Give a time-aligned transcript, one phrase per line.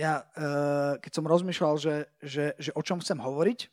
[0.00, 3.68] ja, uh, keď som rozmýšľal, že, že, že o čom chcem hovoriť,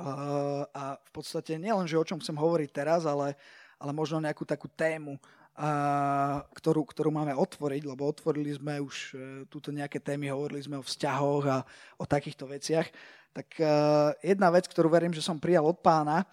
[0.00, 3.36] uh, a v podstate nielen, že o čom chcem hovoriť teraz, ale,
[3.76, 9.44] ale možno nejakú takú tému, uh, ktorú, ktorú máme otvoriť, lebo otvorili sme už uh,
[9.52, 11.60] túto nejaké témy, hovorili sme o vzťahoch a
[12.00, 12.88] o takýchto veciach,
[13.36, 16.24] tak uh, jedna vec, ktorú verím, že som prijal od pána,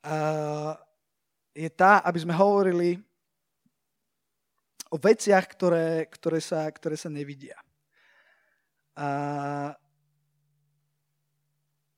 [0.00, 0.76] uh,
[1.52, 3.00] je tá, aby sme hovorili
[4.90, 7.54] o veciach, ktoré, ktoré, sa, ktoré sa nevidia.
[8.98, 9.06] A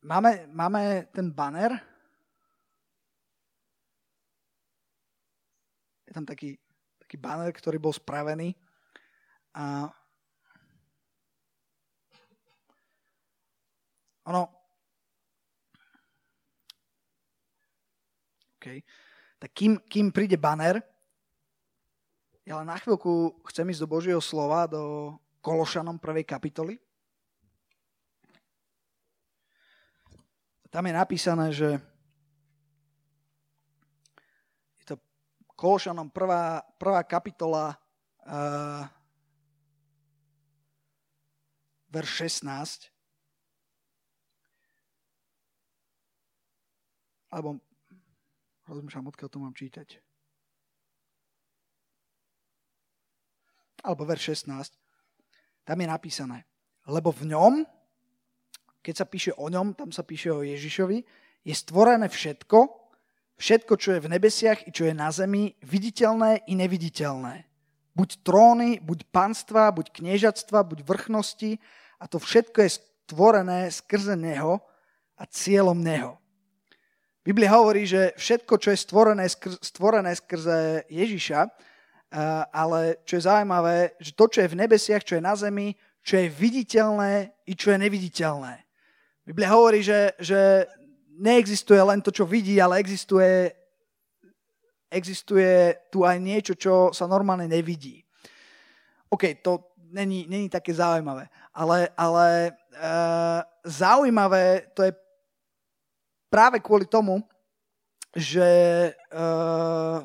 [0.04, 1.72] máme, máme ten banner.
[6.04, 6.60] Je tam taký,
[7.00, 8.52] taký banner, ktorý bol spravený.
[9.56, 9.88] A
[14.28, 14.42] ono...
[18.60, 18.66] OK.
[19.42, 20.91] Tak kým, kým príde banner,
[22.42, 26.74] ja len na chvíľku chcem ísť do Božieho slova, do Kološanom prvej kapitoly.
[30.70, 31.78] Tam je napísané, že
[34.80, 34.96] je to
[35.54, 37.78] Kološanom prvá, prvá kapitola,
[38.26, 38.88] uh,
[41.92, 42.90] verš 16.
[47.30, 47.60] Alebo
[48.66, 50.11] rozmýšľam, odkiaľ to mám čítať.
[53.82, 54.72] Alebo verš 16,
[55.66, 56.38] tam je napísané,
[56.86, 57.62] lebo v ňom,
[58.82, 60.98] keď sa píše o ňom, tam sa píše o Ježišovi,
[61.42, 62.58] je stvorené všetko,
[63.38, 67.46] všetko, čo je v nebesiach i čo je na zemi, viditeľné i neviditeľné.
[67.92, 71.58] Buď tróny, buď panstva, buď kniežatstva, buď vrchnosti
[72.00, 74.62] a to všetko je stvorené skrze Neho
[75.18, 76.22] a cieľom Neho.
[77.22, 79.30] Biblia hovorí, že všetko, čo je stvorené,
[79.62, 81.46] stvorené skrze Ježiša,
[82.52, 85.72] ale čo je zaujímavé, že to, čo je v nebesiach, čo je na zemi,
[86.04, 88.54] čo je viditeľné i čo je neviditeľné.
[89.22, 90.66] Biblia hovorí, že, že
[91.16, 93.54] neexistuje len to, čo vidí, ale existuje,
[94.90, 98.02] existuje tu aj niečo, čo sa normálne nevidí.
[99.08, 104.92] OK, to není, není také zaujímavé, ale, ale uh, zaujímavé to je
[106.32, 107.22] práve kvôli tomu,
[108.16, 108.48] že
[109.12, 110.00] uh,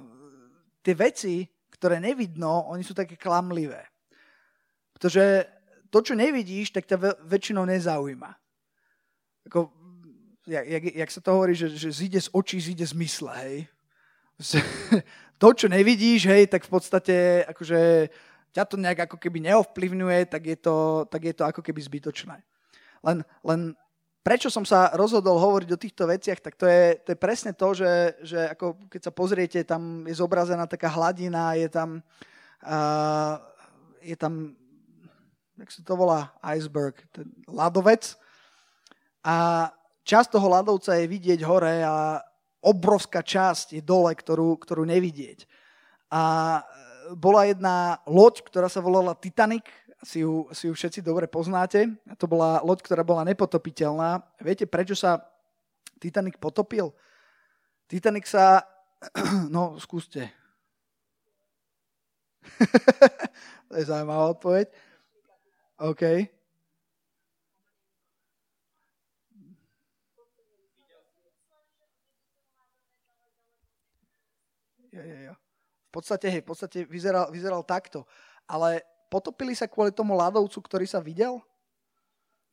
[0.84, 3.86] tie veci, ktoré nevidno, oni sú také klamlivé.
[4.98, 5.46] Pretože
[5.94, 8.34] to, čo nevidíš, tak ťa väčšinou nezaujíma.
[9.48, 9.72] Ako,
[10.50, 13.58] jak, jak, jak sa to hovorí, že, že zíde z očí, zíde z mysle, hej.
[15.42, 18.10] to, čo nevidíš, hej, tak v podstate akože
[18.54, 22.42] ťa to nejak ako keby neovplyvňuje, tak je to, tak je to ako keby zbytočné.
[23.06, 23.78] Len, len
[24.28, 27.72] prečo som sa rozhodol hovoriť o týchto veciach, tak to je, to je presne to,
[27.72, 27.92] že,
[28.28, 32.04] že ako keď sa pozriete, tam je zobrazená taká hladina, je tam,
[32.68, 33.40] uh,
[34.04, 34.52] je tam,
[35.56, 38.20] jak sa to volá, iceberg, ten ľadovec.
[39.24, 39.72] A
[40.04, 42.20] časť toho ľadovca je vidieť hore a
[42.60, 45.48] obrovská časť je dole, ktorú, ktorú nevidieť.
[46.12, 46.60] A
[47.16, 49.64] bola jedna loď, ktorá sa volala Titanic,
[50.06, 51.90] si ju, si ju všetci dobre poznáte.
[52.22, 54.22] To bola loď, ktorá bola nepotopiteľná.
[54.38, 55.26] Viete, prečo sa
[55.98, 56.94] Titanic potopil?
[57.90, 58.62] Titanic sa...
[59.54, 60.30] No, skúste.
[63.70, 64.66] to je zaujímavá odpoveď.
[65.78, 66.04] OK.
[74.98, 75.34] Jo, jo, jo.
[75.88, 78.10] V podstate, hej, v podstate vyzeral, vyzeral takto.
[78.50, 81.40] Ale potopili sa kvôli tomu ľadovcu, ktorý sa videl?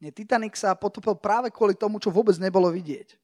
[0.02, 3.16] Nie, Titanic sa potopil práve kvôli tomu, čo vôbec nebolo vidieť.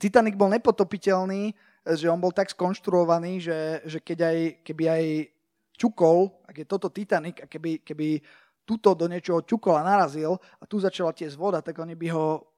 [0.00, 1.52] Titanic bol nepotopiteľný,
[1.84, 5.04] že on bol tak skonštruovaný, že, že keď aj, keby aj
[5.76, 8.22] ťukol, ak je toto Titanic, a keby, keby
[8.62, 12.52] tuto do niečoho ťukol a narazil a tu začala tiesť voda, tak oni by ho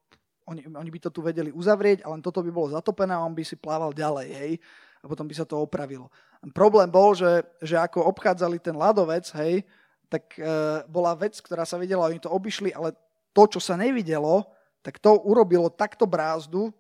[0.44, 3.40] oni, oni by to tu vedeli uzavrieť, ale toto by bolo zatopené a on by
[3.40, 4.52] si plával ďalej, hej,
[5.00, 6.12] a potom by sa to opravilo.
[6.40, 9.64] A problém bol, že, že ako obchádzali ten ľadovec, hej,
[10.08, 10.44] tak e,
[10.86, 12.94] bola vec, ktorá sa videla, oni to obišli, ale
[13.34, 14.46] to, čo sa nevidelo,
[14.84, 16.70] tak to urobilo takto brázdu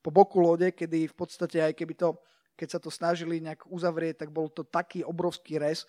[0.00, 2.18] po boku lode, kedy v podstate aj keby to,
[2.58, 5.86] keď sa to snažili nejak uzavrieť, tak bol to taký obrovský res,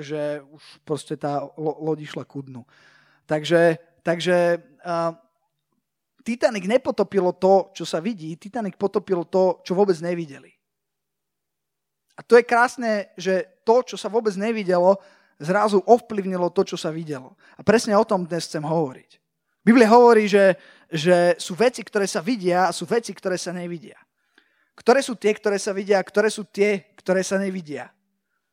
[0.00, 2.62] že už proste tá lo, loď išla ku dnu.
[3.26, 4.60] Takže, takže
[6.24, 10.53] Titanic nepotopilo to, čo sa vidí, Titanic potopilo to, čo vôbec nevideli.
[12.14, 15.02] A to je krásne, že to, čo sa vôbec nevidelo,
[15.42, 17.34] zrazu ovplyvnilo to, čo sa videlo.
[17.58, 19.18] A presne o tom dnes chcem hovoriť.
[19.64, 20.54] Biblia hovorí, že,
[20.92, 23.98] že sú veci, ktoré sa vidia a sú veci, ktoré sa nevidia.
[24.78, 27.90] Ktoré sú tie, ktoré sa vidia a ktoré sú tie, ktoré sa nevidia.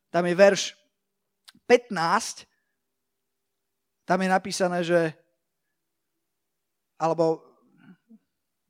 [0.09, 0.75] Tam je verš
[1.67, 2.47] 15
[4.03, 5.15] Tam je napísané, že
[7.01, 7.50] alebo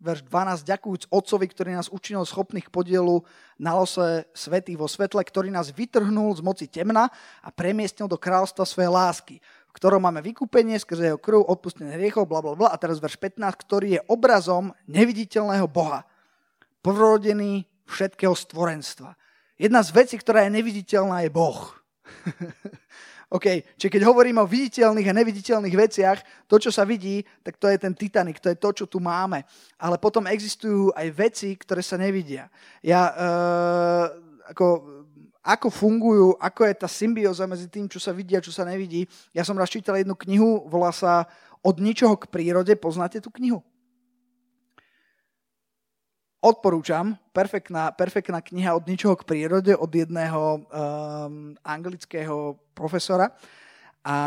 [0.02, 3.22] verš 12, ďakujúc Otcovi, ktorý nás učinil schopných podielu
[3.62, 7.08] na lose svety vo svetle, ktorý nás vytrhnul z moci temna
[7.46, 12.26] a premiestnil do kráľstva svojej lásky, v ktorom máme vykúpenie skrze jeho krv, odpustené riechov,
[12.26, 12.70] bla, bla, bla.
[12.74, 16.04] A teraz verš 15, ktorý je obrazom neviditeľného Boha,
[16.82, 19.14] prvorodený všetkého stvorenstva.
[19.62, 21.78] Jedna z vecí, ktorá je neviditeľná, je Boh.
[23.32, 26.20] OK, čiže keď hovoríme o viditeľných a neviditeľných veciach,
[26.52, 29.48] to, čo sa vidí, tak to je ten Titanic, to je to, čo tu máme.
[29.80, 32.52] Ale potom existujú aj veci, ktoré sa nevidia.
[32.84, 34.06] Ja, uh,
[34.52, 34.68] ako,
[35.48, 39.08] ako fungujú, ako je tá symbióza medzi tým, čo sa vidí a čo sa nevidí.
[39.32, 41.24] Ja som raz čítal jednu knihu, volá sa
[41.62, 42.74] Od ničoho k prírode.
[42.74, 43.62] Poznáte tú knihu?
[46.42, 53.30] Odporúčam, perfektná, perfektná kniha od ničoho k prírode od jedného um, anglického profesora.
[54.02, 54.18] A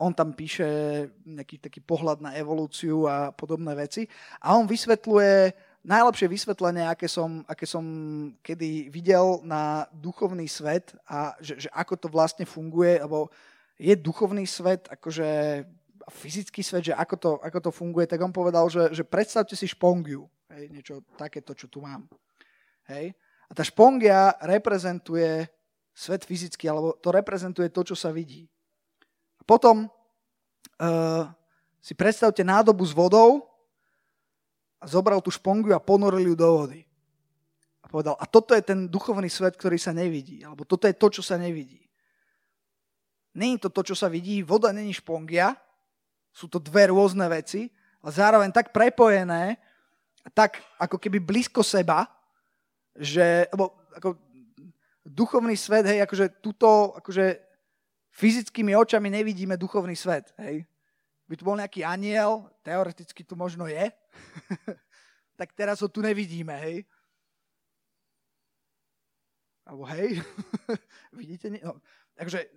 [0.00, 0.64] on tam píše
[1.28, 4.08] nejaký taký pohľad na evolúciu a podobné veci.
[4.40, 5.52] A on vysvetľuje
[5.84, 7.84] najlepšie vysvetlenie, aké som, aké som
[8.40, 13.28] kedy videl na duchovný svet a že, že ako to vlastne funguje, lebo
[13.76, 15.28] je duchovný svet, akože
[16.08, 19.68] fyzický svet, že ako to, ako to funguje, tak on povedal, že, že predstavte si
[19.68, 22.10] špongiu Hej, niečo takéto, čo tu mám.
[22.90, 23.14] Hej.
[23.46, 25.46] A tá špongia reprezentuje
[25.94, 28.50] svet fyzický, alebo to reprezentuje to, čo sa vidí.
[29.38, 31.24] A potom uh,
[31.78, 33.46] si predstavte nádobu s vodou
[34.82, 36.82] a zobral tú špongiu a ponoril ju do vody.
[37.80, 40.42] A povedal, a toto je ten duchovný svet, ktorý sa nevidí.
[40.42, 41.78] Alebo toto je to, čo sa nevidí.
[43.38, 44.42] Není to to, čo sa vidí.
[44.42, 45.54] Voda není špongia.
[46.34, 47.70] Sú to dve rôzne veci,
[48.02, 49.58] ale zároveň tak prepojené,
[50.34, 52.04] tak ako keby blízko seba,
[52.96, 54.16] že, lebo ako
[55.06, 57.40] duchovný svet, hej, akože tuto, akože
[58.10, 60.66] fyzickými očami nevidíme duchovný svet, hej.
[61.30, 63.88] By tu bol nejaký aniel, teoreticky tu možno je,
[65.40, 66.84] tak teraz ho tu nevidíme, hej.
[69.64, 70.18] Alebo hej,
[71.20, 71.54] vidíte?
[71.62, 71.78] No,
[72.18, 72.50] takže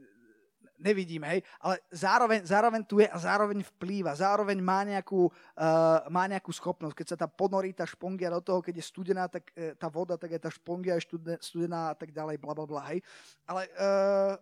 [0.83, 6.27] nevidíme, hej, ale zároveň, zároveň tu je a zároveň vplýva, zároveň má nejakú, uh, má
[6.27, 6.95] nejakú schopnosť.
[6.99, 10.19] Keď sa tá ponorí tá špongia do toho, keď je studená, tak uh, tá voda,
[10.19, 11.07] tak je tá špongia je
[11.39, 12.99] studená a tak ďalej, bla, bla, bla, hej.
[13.47, 14.35] Ale uh,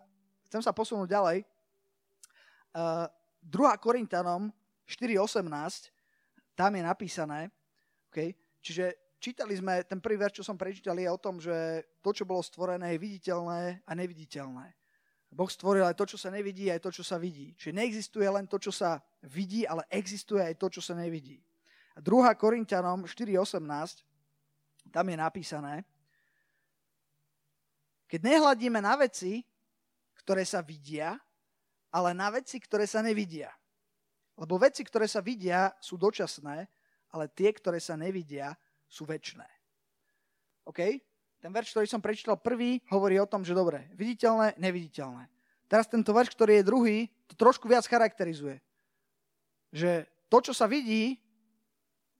[0.49, 1.37] chcem sa posunúť ďalej.
[2.73, 3.05] Uh,
[3.45, 3.77] 2.
[3.77, 4.49] Korintanom
[4.89, 5.45] 4.18,
[6.57, 7.39] tam je napísané,
[8.11, 12.09] okay, čiže čítali sme, ten prvý verš, čo som prečítal, je o tom, že to,
[12.09, 14.80] čo bolo stvorené, je viditeľné a neviditeľné.
[15.31, 17.55] Boh stvoril aj to, čo sa nevidí, aj to, čo sa vidí.
[17.55, 21.39] Čiže neexistuje len to, čo sa vidí, ale existuje aj to, čo sa nevidí.
[21.95, 22.35] A 2.
[22.35, 25.75] Korintianom 4.18, tam je napísané,
[28.11, 29.39] keď nehľadíme na veci,
[30.19, 31.15] ktoré sa vidia,
[31.95, 33.47] ale na veci, ktoré sa nevidia.
[34.35, 36.67] Lebo veci, ktoré sa vidia, sú dočasné,
[37.15, 38.51] ale tie, ktoré sa nevidia,
[38.83, 39.47] sú väčné.
[40.67, 40.99] OK?
[41.41, 45.25] Ten verš, ktorý som prečítal prvý, hovorí o tom, že dobre, viditeľné, neviditeľné.
[45.65, 48.61] Teraz tento verš, ktorý je druhý, to trošku viac charakterizuje.
[49.73, 51.17] Že to, čo sa vidí,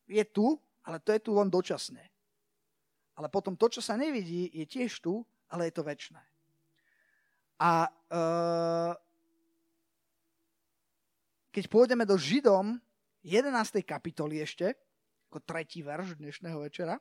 [0.10, 2.02] je tu, ale to je tu len dočasné.
[3.14, 5.22] Ale potom to, čo sa nevidí, je tiež tu,
[5.54, 6.22] ale je to väčšné.
[7.62, 8.98] A uh,
[11.54, 12.82] keď pôjdeme do Židom
[13.22, 13.86] 11.
[13.86, 14.74] kapitoly ešte,
[15.30, 16.98] ako tretí verš dnešného večera,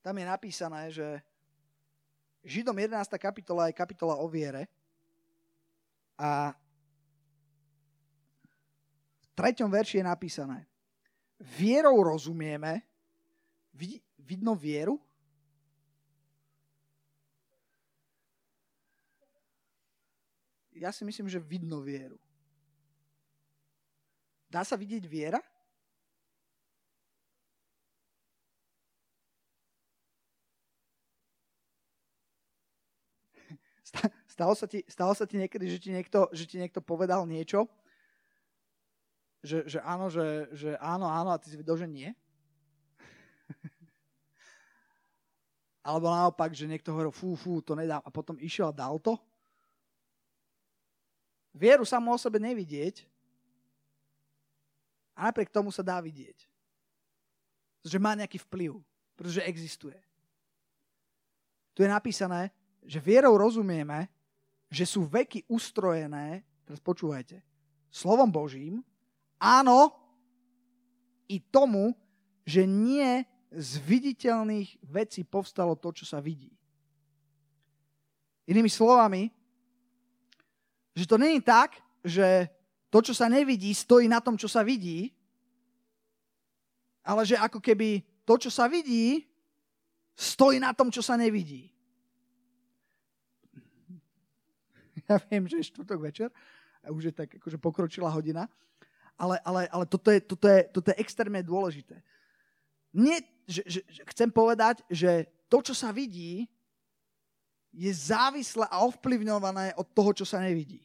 [0.00, 1.06] tam je napísané, že
[2.40, 3.04] Židom 11.
[3.20, 4.64] kapitola je kapitola o viere
[6.16, 6.56] a
[9.20, 10.58] v treťom verši je napísané
[11.40, 12.84] Vierou rozumieme,
[13.72, 15.00] vid, vidno vieru?
[20.76, 22.20] Ja si myslím, že vidno vieru.
[24.52, 25.40] Dá sa vidieť viera?
[34.30, 37.66] Stalo sa ti, stalo sa ti niekedy, že ti niekto, že ti niekto povedal niečo,
[39.40, 42.12] že, že áno, že, že áno, áno a ty si vedel, že nie?
[45.86, 49.16] Alebo naopak, že niekto hovoril, fú, fú, to nedám a potom išiel a dal to?
[51.56, 53.08] Vieru samo o sebe nevidieť
[55.16, 56.46] a napriek tomu sa dá vidieť.
[57.82, 58.76] Že má nejaký vplyv,
[59.16, 59.96] pretože existuje.
[61.72, 62.52] Tu je napísané,
[62.84, 64.08] že vierou rozumieme,
[64.70, 67.42] že sú veky ustrojené, teraz počúvajte,
[67.90, 68.80] slovom Božím,
[69.40, 69.92] áno,
[71.26, 71.94] i tomu,
[72.46, 76.54] že nie z viditeľných vecí povstalo to, čo sa vidí.
[78.46, 79.30] Inými slovami,
[80.90, 82.50] Že to není tak, že
[82.90, 85.14] to, čo sa nevidí, stojí na tom, čo sa vidí,
[87.06, 89.24] ale že ako keby to, čo sa vidí,
[90.18, 91.70] stojí na tom, čo sa nevidí.
[95.12, 96.30] Ja viem, že je štvrtok večer
[96.86, 98.46] a už je tak akože pokročila hodina,
[99.18, 101.98] ale, ale, ale toto, je, toto, je, toto je extrémne dôležité.
[102.94, 106.46] Nie, že, že, že chcem povedať, že to, čo sa vidí,
[107.70, 110.82] je závislé a ovplyvňované od toho, čo sa nevidí.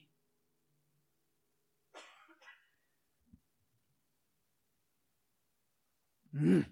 [6.36, 6.65] Hmm.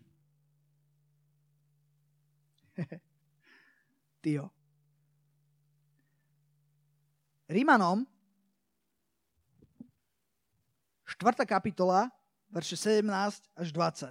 [4.22, 4.63] Tio.
[7.54, 8.02] Rímanom
[11.06, 11.46] 4.
[11.46, 12.10] kapitola,
[12.50, 13.06] verše 17
[13.54, 14.10] až 20.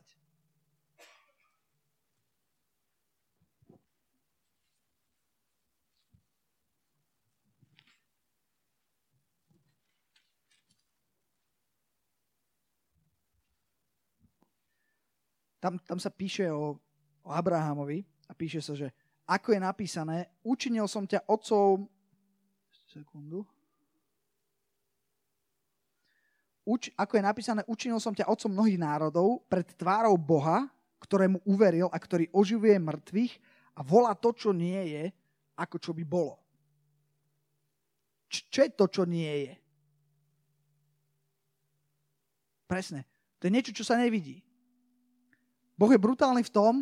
[15.58, 16.78] Tam, tam sa píše o,
[17.26, 18.94] o Abrahamovi a píše sa, že
[19.26, 21.90] ako je napísané, učinil som ťa otcom...
[22.92, 23.48] Sekundu.
[26.62, 30.70] Uč, ako je napísané, učinil som ťa otcom mnohých národov pred tvárou Boha,
[31.02, 33.32] ktorému uveril a ktorý oživuje mŕtvych
[33.74, 35.04] a volá to, čo nie je,
[35.58, 36.38] ako čo by bolo.
[38.30, 39.52] Č- čo je to, čo nie je?
[42.70, 43.02] Presne.
[43.42, 44.38] To je niečo, čo sa nevidí.
[45.74, 46.74] Boh je brutálny v tom,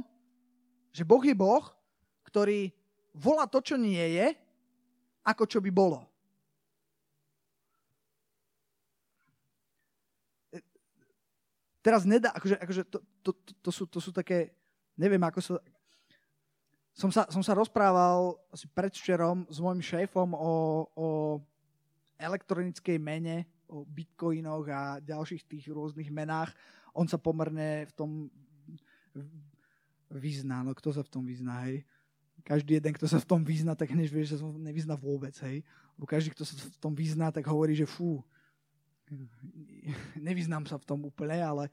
[0.93, 1.65] že Boh je Boh,
[2.29, 2.69] ktorý
[3.17, 4.37] volá to, čo nie je,
[5.25, 6.05] ako čo by bolo.
[11.81, 14.53] Teraz nedá, akože, akože to, to, to, to, sú, to sú také,
[14.97, 15.55] neviem, ako sa...
[16.91, 21.09] Som sa, som sa rozprával asi predvčerom s môjim šéfom o, o
[22.19, 26.53] elektronickej mene, o bitcoinoch a ďalších tých rôznych menách.
[26.93, 28.11] On sa pomerne v tom
[30.11, 31.87] vyzná, no kto sa v tom vyzná, hej?
[32.45, 35.63] Každý jeden, kto sa v tom vyzná, tak hneď vie, že sa nevyzná vôbec, hej?
[35.97, 38.25] Lebo každý, kto sa v tom vyzná, tak hovorí, že fú,
[40.19, 41.65] nevyznám sa v tom úplne, ale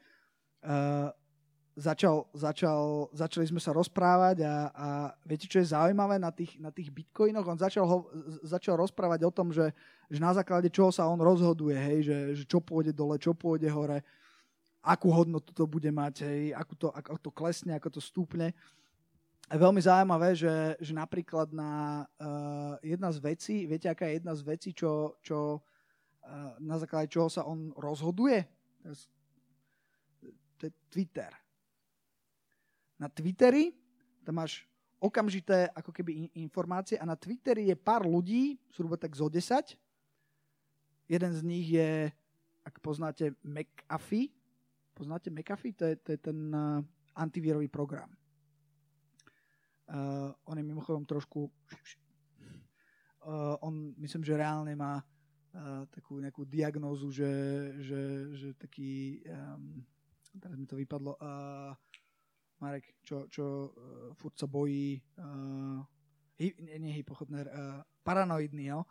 [0.65, 1.09] uh,
[1.77, 4.88] začal, začal, začali sme sa rozprávať a, a
[5.24, 7.45] viete, čo je zaujímavé na tých, na tých bitcoinoch?
[7.45, 8.09] On začal, ho,
[8.41, 9.71] začal rozprávať o tom, že,
[10.09, 11.97] že na základe čoho sa on rozhoduje, hej?
[12.07, 14.01] Že, že čo pôjde dole, čo pôjde hore
[14.88, 18.55] akú hodnotu to bude mať, hej, ako, to, ako to klesne, ako to stúpne.
[19.47, 24.35] Je veľmi zaujímavé, že, že napríklad na uh, jedna z vecí, viete, aká je jedna
[24.35, 28.43] z vecí, čo, čo uh, na základe čoho sa on rozhoduje?
[30.59, 31.31] To je Twitter.
[32.99, 33.71] Na Twitteri
[34.27, 34.67] tam máš
[34.99, 39.79] okamžité ako keby informácie a na Twitteri je pár ľudí, zhruba tak zo 10.
[41.07, 42.11] Jeden z nich je,
[42.67, 44.35] ak poznáte, McAfee,
[44.97, 45.73] Poznáte McAfee?
[45.77, 46.81] To je, to je ten uh,
[47.13, 48.09] antivírový program.
[49.88, 51.48] Uh, on je mimochodom trošku...
[53.24, 57.32] Uh, on, myslím, že reálne má uh, takú nejakú diagnózu, že,
[57.79, 58.01] že,
[58.36, 59.24] že taký...
[59.27, 59.84] Um,
[60.39, 61.15] teraz mi to vypadlo.
[61.20, 61.72] Uh,
[62.60, 65.00] Marek, čo, čo uh, furt sa bojí...
[65.20, 65.84] Uh,
[66.39, 68.84] hy, nie, nie hypochodné, uh, paranoidný, jo?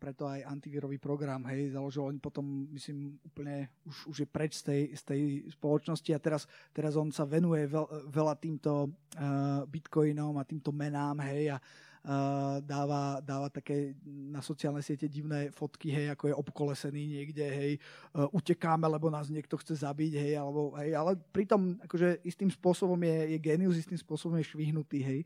[0.00, 4.62] Preto aj antivírový program, hej, založil on potom, myslím, úplne už, už je preč z
[4.64, 5.20] tej, z tej
[5.52, 11.20] spoločnosti a teraz, teraz on sa venuje veľ, veľa týmto uh, bitcoinom a týmto menám,
[11.28, 17.02] hej, a uh, dáva, dáva také na sociálne siete divné fotky, hej, ako je obkolesený
[17.20, 17.72] niekde, hej,
[18.16, 22.98] uh, utekáme, lebo nás niekto chce zabiť, hej, alebo, hej, ale pritom akože istým spôsobom
[23.04, 25.20] je, je genius, istým spôsobom je švihnutý, hej.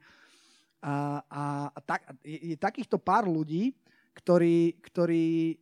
[0.83, 3.71] A, a, a tak, je, je takýchto pár ľudí,
[4.15, 5.59] ktorí, ktorí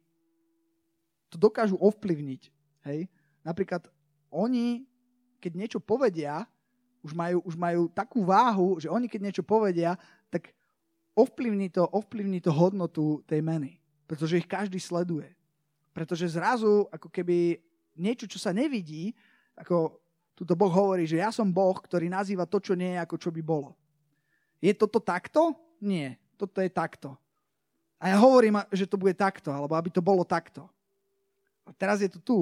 [1.29, 2.43] to dokážu ovplyvniť.
[2.89, 3.09] Hej?
[3.45, 3.89] Napríklad
[4.33, 4.89] oni,
[5.41, 6.45] keď niečo povedia,
[7.05, 9.95] už majú, už majú takú váhu, že oni keď niečo povedia,
[10.29, 10.53] tak
[11.15, 13.79] ovplyvní to, ovplyvní to hodnotu tej meny.
[14.09, 15.31] Pretože ich každý sleduje.
[15.93, 17.59] Pretože zrazu, ako keby
[17.99, 19.13] niečo, čo sa nevidí,
[19.59, 19.99] ako
[20.39, 23.31] tuto Boh hovorí, že ja som Boh, ktorý nazýva to, čo nie je, ako čo
[23.35, 23.75] by bolo.
[24.63, 25.55] Je toto takto?
[25.83, 26.19] Nie.
[26.39, 27.19] Toto je takto.
[27.99, 30.71] A ja hovorím, že to bude takto, alebo aby to bolo takto.
[31.67, 32.39] A teraz je to tu,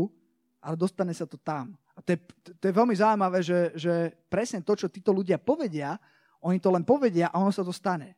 [0.60, 1.72] ale dostane sa to tam.
[1.96, 2.18] A to je,
[2.60, 5.96] to je veľmi zaujímavé, že, že presne to, čo títo ľudia povedia,
[6.44, 8.12] oni to len povedia a ono sa to stane.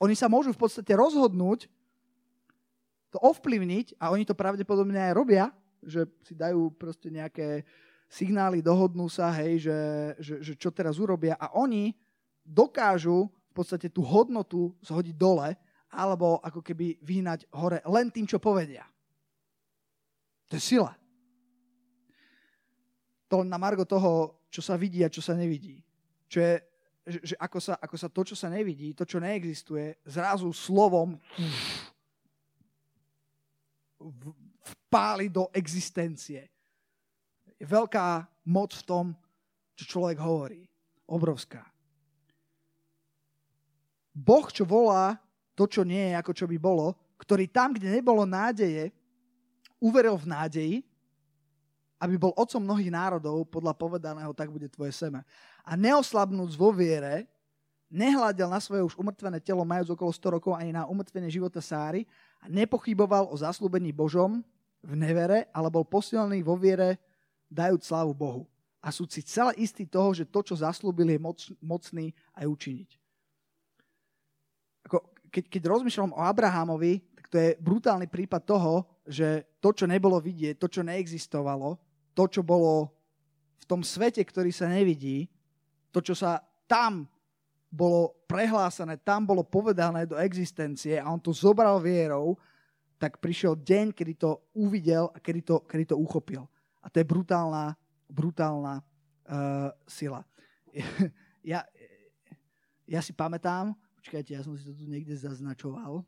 [0.00, 1.68] Oni sa môžu v podstate rozhodnúť
[3.12, 5.52] to ovplyvniť a oni to pravdepodobne aj robia,
[5.84, 7.68] že si dajú proste nejaké
[8.08, 9.78] signály, dohodnú sa, hej, že,
[10.18, 11.94] že, že čo teraz urobia a oni
[12.42, 13.28] dokážu
[13.60, 15.52] podstate tú hodnotu zhodiť dole
[15.92, 18.86] alebo ako keby vyhnať hore len tým, čo povedia.
[20.50, 20.96] To je sila.
[23.30, 25.78] To len na margo toho, čo sa vidí a čo sa nevidí.
[26.26, 26.54] Čo je,
[27.06, 31.14] že ako sa, ako sa to, čo sa nevidí, to, čo neexistuje, zrazu slovom
[34.90, 36.50] vpáli do existencie.
[37.54, 39.06] Je veľká moc v tom,
[39.78, 40.66] čo človek hovorí.
[41.06, 41.69] Obrovská.
[44.10, 45.18] Boh, čo volá
[45.54, 48.90] to, čo nie je, ako čo by bolo, ktorý tam, kde nebolo nádeje,
[49.80, 50.76] uveril v nádeji,
[52.00, 55.20] aby bol otcom mnohých národov, podľa povedaného, tak bude tvoje seme.
[55.60, 57.28] A neoslabnúť vo viere,
[57.92, 62.08] nehľadel na svoje už umrtvené telo, majúc okolo 100 rokov, ani na umrtvenie života Sáry
[62.40, 64.40] a nepochyboval o zaslúbení Božom
[64.80, 66.96] v nevere, ale bol posilný vo viere,
[67.52, 68.42] dajúc slávu Bohu.
[68.80, 72.99] A sú si celé istí toho, že to, čo zaslúbil, je moc, mocný aj učiniť.
[74.86, 79.84] Ako, keď, keď rozmýšľam o Abrahamovi, tak to je brutálny prípad toho, že to, čo
[79.90, 81.78] nebolo vidieť, to, čo neexistovalo,
[82.14, 82.90] to, čo bolo
[83.60, 85.30] v tom svete, ktorý sa nevidí,
[85.90, 87.06] to, čo sa tam
[87.70, 92.34] bolo prehlásené, tam bolo povedané do existencie a on to zobral vierou,
[92.98, 96.44] tak prišiel deň, kedy to uvidel a kedy to, kedy to uchopil.
[96.82, 97.72] A to je brutálna,
[98.10, 100.26] brutálna uh, sila.
[101.46, 101.64] ja,
[102.84, 106.00] ja si pamätám, počkajte, ja som si to tu niekde zaznačoval,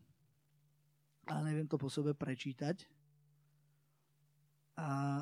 [1.29, 2.89] ale neviem to po sebe prečítať.
[4.81, 5.21] A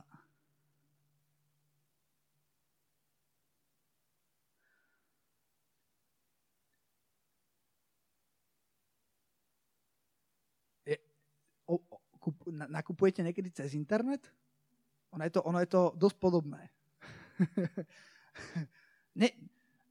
[12.72, 14.32] nakupujete niekedy cez internet?
[15.12, 16.72] Ono je to, ono je to dosť podobné.
[19.20, 19.28] ne,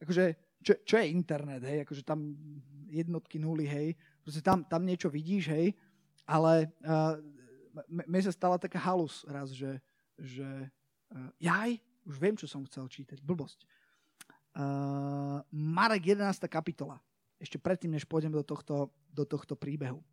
[0.01, 1.85] akože, čo, čo je internet, hej?
[1.85, 2.37] Akože tam
[2.93, 3.97] jednotky, nuly, hej?
[4.21, 5.73] Proste tam, tam niečo vidíš, hej?
[6.29, 7.17] Ale uh,
[7.89, 9.81] mne sa stala taká halus raz, že,
[10.21, 10.47] že
[11.17, 13.25] uh, jaj, už viem, čo som chcel čítať.
[13.25, 13.65] Blbosť.
[14.53, 16.45] Uh, Marek 11.
[16.51, 17.01] kapitola.
[17.41, 20.05] Ešte predtým, než pôjdem do tohto, do tohto príbehu.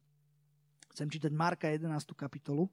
[0.95, 1.91] Chcem čítať Marka 11.
[2.15, 2.71] kapitolu.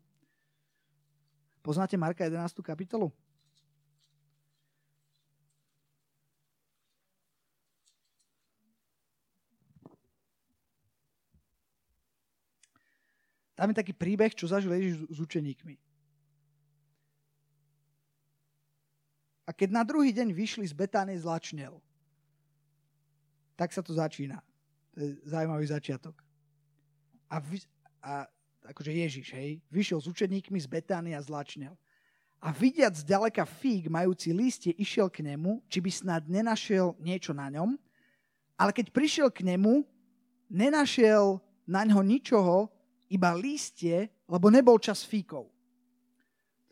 [1.60, 2.62] Poznáte Marka 11.
[2.62, 3.10] kapitolu?
[13.64, 15.80] Tam taký príbeh, čo zažil Ježiš s učeníkmi.
[19.48, 21.80] A keď na druhý deň vyšli z Betány zlačnel,
[23.56, 24.44] tak sa to začína.
[24.92, 26.12] To je zaujímavý začiatok.
[27.32, 27.64] A, vy,
[28.04, 28.28] a
[28.68, 31.72] akože Ježiš, hej, vyšiel s učeníkmi z Betány a zlačnel.
[32.44, 37.48] A vidiac zďaleka fík majúci listie, išiel k nemu, či by snad nenašiel niečo na
[37.48, 37.80] ňom,
[38.60, 39.88] ale keď prišiel k nemu,
[40.52, 42.73] nenašiel na ňo ničoho,
[43.08, 45.48] iba listie, lebo nebol čas fíkov.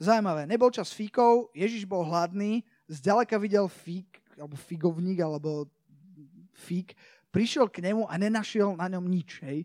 [0.02, 5.70] Zaujímavé, nebol čas fíkov, Ježiš bol hladný, zďaleka videl fík, alebo figovník, alebo
[6.66, 6.98] fík,
[7.30, 9.38] prišiel k nemu a nenašiel na ňom nič.
[9.46, 9.62] Hej.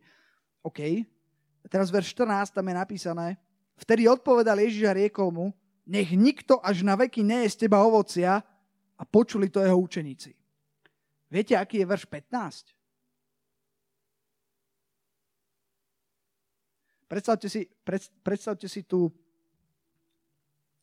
[0.62, 1.04] OK,
[1.66, 3.28] teraz verš 14, tam je napísané,
[3.82, 5.46] vtedy odpovedal Ježiš a riekol mu,
[5.88, 8.46] nech nikto až na veky neje z teba ovocia
[8.94, 10.36] a počuli to jeho učeníci.
[11.34, 12.77] Viete, aký je verš 15?
[17.08, 19.12] Predstavte si, pred, predstavte si tú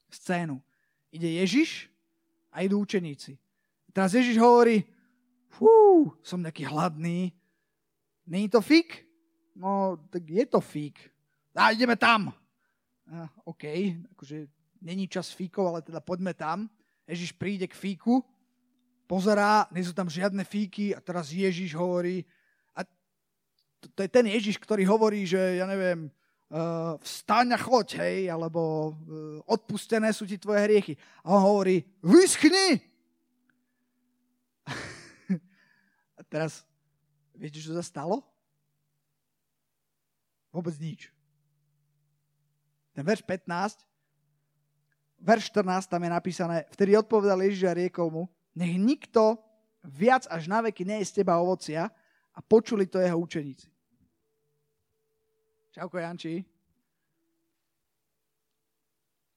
[0.08, 0.60] scénu.
[1.12, 1.88] Ide Ježiš
[2.50, 3.36] a idú učeníci.
[3.94, 4.82] Teraz Ježiš hovorí,
[5.52, 7.30] fú, som nejaký hladný.
[8.26, 9.04] Není to fik?
[9.54, 10.98] no tak je to fík.
[11.54, 12.34] A ideme tam.
[13.06, 13.64] A, OK,
[14.18, 14.50] akože
[14.82, 16.66] není čas fíkov, ale teda poďme tam.
[17.06, 18.24] Ježiš príde k fíku,
[19.06, 22.26] pozerá, nie sú tam žiadne fíky a teraz Ježiš hovorí,
[23.92, 26.08] to, je ten Ježiš, ktorý hovorí, že ja neviem,
[26.48, 28.94] uh, vstaň a choď, hej, alebo uh,
[29.50, 30.94] odpustené sú ti tvoje hriechy.
[31.26, 32.80] A on hovorí, vyschni!
[36.18, 36.64] a teraz,
[37.34, 38.24] viete, čo sa stalo?
[40.54, 41.10] Vôbec nič.
[42.94, 43.82] Ten verš 15,
[45.18, 49.34] verš 14, tam je napísané, vtedy odpovedal Ježiš a riekol mu, nech nikto
[49.82, 51.90] viac až na veky nie je z teba ovocia
[52.30, 53.73] a počuli to jeho učeníci.
[55.74, 56.46] Čauko, Janči.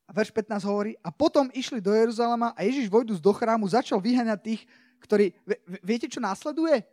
[0.06, 3.97] A verš 15 hovorí, a potom išli do Jeruzalema a Ježiš vojdu do chrámu, začal
[3.97, 4.62] vyhaňať tých,
[5.02, 5.34] ktorí...
[5.82, 6.86] Viete, čo následuje?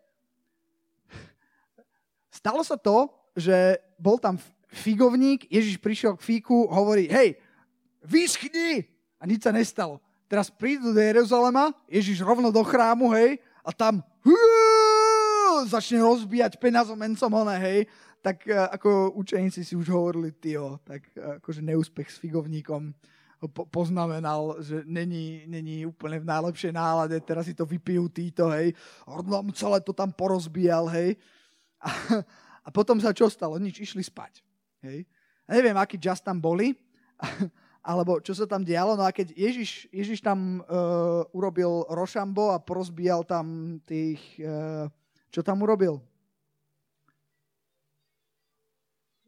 [2.32, 4.40] Stalo sa to, že bol tam
[4.72, 7.36] figovník, Ježiš prišiel k fíku, hovorí, hej,
[8.00, 8.88] vyschni!
[9.20, 10.00] A nič sa nestalo.
[10.24, 14.00] Teraz prídu do Jeruzalema, Ježiš rovno do chrámu, hej, a tam
[15.68, 17.28] začne rozbíjať penazom mencom,
[17.60, 17.84] hej.
[18.24, 22.96] Tak ako učeníci si už hovorili, tyjo, tak akože neúspech s figovníkom
[23.52, 28.72] po, poznamenal, že není, není úplne v najlepšej nálade, teraz si to vypijú títo, hej.
[29.04, 31.20] On celé to tam porozbíjal, hej.
[31.84, 31.90] A,
[32.64, 33.60] a potom sa čo stalo?
[33.60, 34.40] Nič, išli spať.
[34.80, 35.04] Hej.
[35.44, 36.72] Ja neviem, akí just tam boli,
[37.84, 38.96] alebo čo sa tam dialo.
[38.96, 44.40] No a keď Ježiš, Ježiš tam uh, urobil rošambo a porozbíjal tam tých...
[44.40, 44.88] Uh,
[45.28, 46.00] čo tam urobil?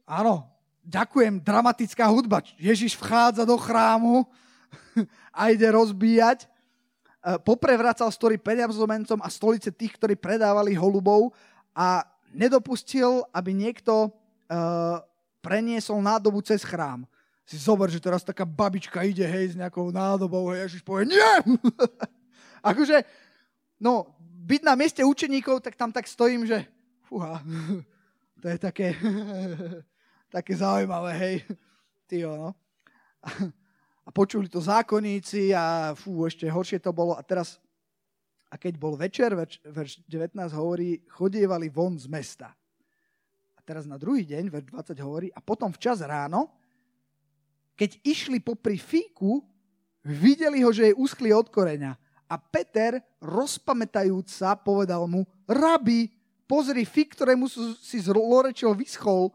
[0.07, 0.47] Áno,
[0.87, 2.39] ďakujem, dramatická hudba.
[2.63, 4.23] Ježiš vchádza do chrámu
[5.35, 6.47] a ide rozbíjať.
[7.27, 11.35] Uh, poprevracal story peniazomencom a stolice tých, ktorí predávali holubov
[11.75, 15.03] a nedopustil, aby niekto uh,
[15.43, 17.03] preniesol nádobu cez chrám
[17.47, 21.35] si zober, že teraz taká babička ide, hej, s nejakou nádobou, hej, Ježiš povie, nie!
[22.71, 23.07] akože,
[23.79, 26.67] no, byť na mieste učeníkov, tak tam tak stojím, že
[27.07, 27.39] fúha,
[28.43, 28.99] to je také,
[30.31, 31.37] také zaujímavé, hej,
[32.11, 32.51] tyjo, no.
[34.07, 37.19] A počuli to zákonníci a fú, ešte horšie to bolo.
[37.19, 37.59] A teraz,
[38.47, 42.55] a keď bol večer, verš, verš 19 hovorí, chodievali von z mesta.
[43.59, 46.55] A teraz na druhý deň, verš 20 hovorí, a potom včas ráno,
[47.75, 49.43] keď išli popri fíku,
[50.07, 51.99] videli ho, že je uschlý od koreňa.
[52.27, 56.11] A Peter, rozpamätajúc sa, povedal mu, rabi,
[56.47, 59.35] pozri, fík, ktorému si zlorečil, vyschol.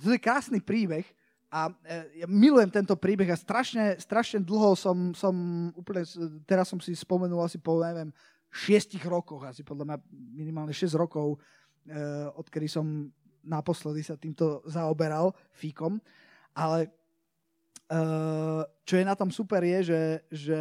[0.00, 1.04] To je krásny príbeh
[1.48, 5.34] a e, ja milujem tento príbeh a strašne, strašne dlho som, som
[5.74, 6.04] úplne,
[6.44, 8.12] teraz som si spomenul asi po, neviem,
[8.48, 9.96] šiestich rokoch, asi podľa mňa
[10.32, 11.36] minimálne 6 rokov,
[11.84, 11.98] e,
[12.36, 13.08] odkedy som
[13.44, 16.00] naposledy sa týmto zaoberal fíkom.
[16.52, 16.90] Ale
[17.88, 20.60] Eh, čo je na tom super je, že, že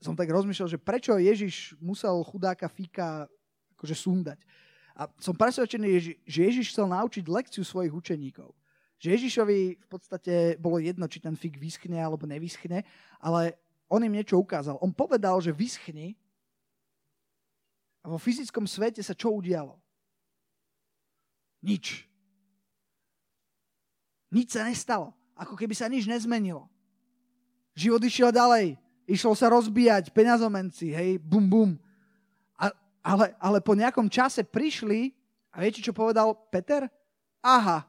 [0.00, 3.28] som tak rozmýšľal, že prečo Ježiš musel chudáka Fíka
[3.76, 4.40] akože sundať.
[4.96, 5.88] A som presvedčený,
[6.24, 8.56] že Ježiš chcel naučiť lekciu svojich učeníkov.
[8.96, 12.80] Že Ježišovi v podstate bolo jedno, či ten fík vyschne alebo nevyschne,
[13.20, 13.60] ale
[13.92, 14.80] on im niečo ukázal.
[14.80, 16.16] On povedal, že vyschni
[18.00, 19.76] a vo fyzickom svete sa čo udialo?
[21.60, 22.08] Nič.
[24.32, 26.64] Nič sa nestalo ako keby sa nič nezmenilo.
[27.76, 28.80] Život išiel ďalej.
[29.06, 31.70] Išlo sa rozbíjať peňazomenci, hej, bum, bum.
[33.06, 35.14] Ale, ale po nejakom čase prišli
[35.54, 36.90] a viete, čo povedal Peter?
[37.38, 37.86] Aha,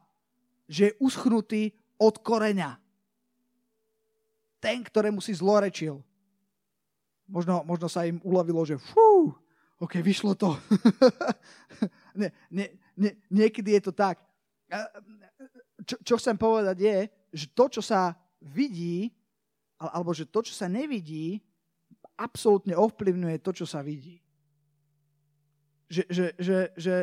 [0.69, 2.77] že je uschnutý od koreňa.
[4.61, 6.05] Ten, ktorému si zlorečil.
[7.25, 9.33] Možno, možno sa im uľavilo, že fú,
[9.81, 10.53] ok, vyšlo to.
[12.21, 14.21] nie, nie, nie, niekedy je to tak.
[15.81, 16.97] Čo, čo chcem povedať je,
[17.33, 19.09] že to, čo sa vidí,
[19.81, 21.41] alebo že to, čo sa nevidí,
[22.13, 24.21] absolútne ovplyvňuje to, čo sa vidí.
[25.87, 26.95] Že, že, že, že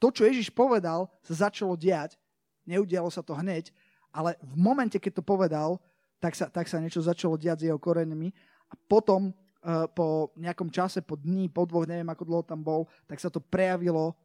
[0.00, 2.16] to, čo Ježiš povedal, sa začalo diať,
[2.64, 3.72] neudialo sa to hneď,
[4.14, 5.80] ale v momente, keď to povedal,
[6.20, 8.32] tak sa, tak sa niečo začalo diať s jeho koreňmi
[8.70, 12.88] a potom uh, po nejakom čase, po dní, po dvoch, neviem ako dlho tam bol,
[13.04, 14.16] tak sa to prejavilo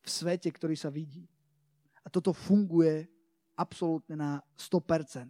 [0.00, 1.28] v svete, ktorý sa vidí.
[2.00, 3.04] A toto funguje
[3.52, 5.28] absolútne na 100%.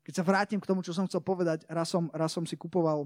[0.00, 3.04] Keď sa vrátim k tomu, čo som chcel povedať, raz som, raz som si kupoval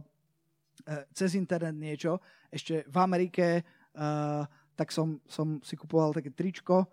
[1.15, 2.19] cez internet niečo,
[2.51, 3.63] ešte v Amerike,
[3.97, 4.43] uh,
[4.75, 6.85] tak som, som si kupoval také tričko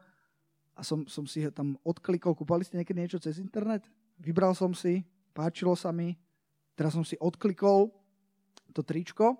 [0.78, 2.38] a som, som si tam odklikol.
[2.38, 3.84] Kúpali ste niekedy niečo cez internet?
[4.22, 5.02] Vybral som si,
[5.34, 6.14] páčilo sa mi,
[6.78, 7.90] teraz som si odklikol
[8.72, 9.36] to tričko,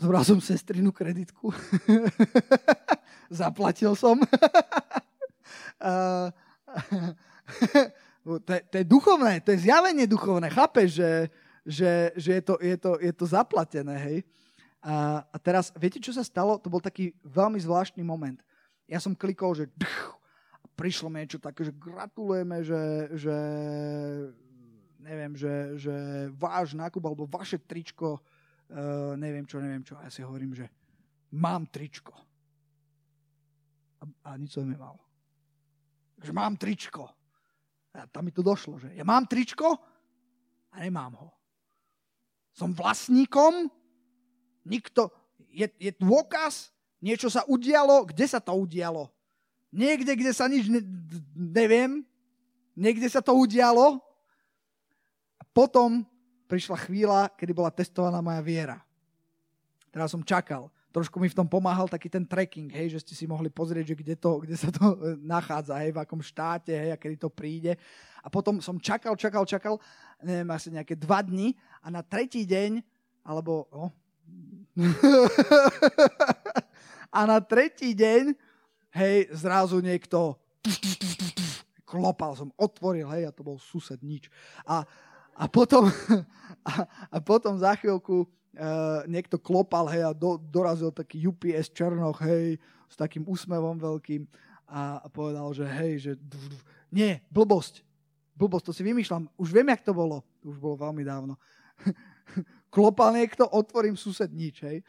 [0.00, 1.52] zobral som sestrinu kreditku,
[3.42, 4.16] zaplatil som
[5.84, 6.30] Uh,
[8.46, 10.50] to, je, to je duchovné, to je zjavenie duchovné.
[10.50, 11.10] Chápeš, že,
[11.64, 14.18] že, že je, to, je, to, je to zaplatené, hej?
[14.84, 16.60] A, a teraz, viete, čo sa stalo?
[16.60, 18.36] To bol taký veľmi zvláštny moment.
[18.84, 19.64] Ja som klikol, že
[20.60, 22.82] a prišlo mi niečo také, že gratulujeme, že,
[23.16, 23.36] že
[25.00, 25.94] neviem, že, že
[26.36, 29.96] váš nákup alebo vaše tričko, uh, neviem čo, neviem čo.
[29.96, 30.68] A ja si hovorím, že
[31.32, 32.12] mám tričko.
[34.00, 35.00] A, a nič som nemal
[36.24, 37.04] že mám tričko.
[37.94, 39.76] A tam mi to došlo, že ja mám tričko
[40.72, 41.28] a nemám ho.
[42.54, 43.66] Som vlastníkom,
[44.62, 45.10] nikto,
[45.50, 46.70] je, je dôkaz,
[47.02, 49.10] niečo sa udialo, kde sa to udialo?
[49.74, 50.78] Niekde, kde sa nič ne,
[51.34, 52.06] neviem,
[52.78, 53.98] niekde sa to udialo.
[55.34, 56.06] A potom
[56.46, 58.78] prišla chvíľa, kedy bola testovaná moja viera.
[59.90, 63.26] Teraz som čakal trošku mi v tom pomáhal taký ten tracking, hej, že ste si
[63.26, 66.94] mohli pozrieť, že kde, to, kde sa to e, nachádza, hej, v akom štáte, hej,
[66.94, 67.74] a kedy to príde.
[68.22, 69.82] A potom som čakal, čakal, čakal,
[70.22, 72.78] neviem, asi nejaké dva dni a na tretí deň,
[73.26, 73.90] alebo, oh,
[77.18, 78.30] a na tretí deň,
[78.94, 80.38] hej, zrazu niekto
[81.90, 84.30] klopal som, otvoril, hej, a to bol sused, nič.
[84.62, 84.86] A,
[85.34, 85.90] a, potom,
[86.70, 92.18] a, a potom za chvíľku uh, niekto klopal, hej, a do, dorazil taký UPS Černoch,
[92.24, 94.26] hej, s takým úsmevom veľkým
[94.66, 96.12] a, a povedal, že hej, že
[96.88, 97.82] nie, blbosť,
[98.38, 101.34] blbosť, to si vymýšľam, už viem, jak to bolo, už bolo veľmi dávno.
[102.74, 104.82] klopal niekto, otvorím sused, nič, hej.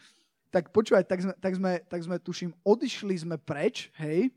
[0.49, 4.34] Tak počúvaj, tak sme, tak sme, tak sme tuším, odišli sme preč, hej,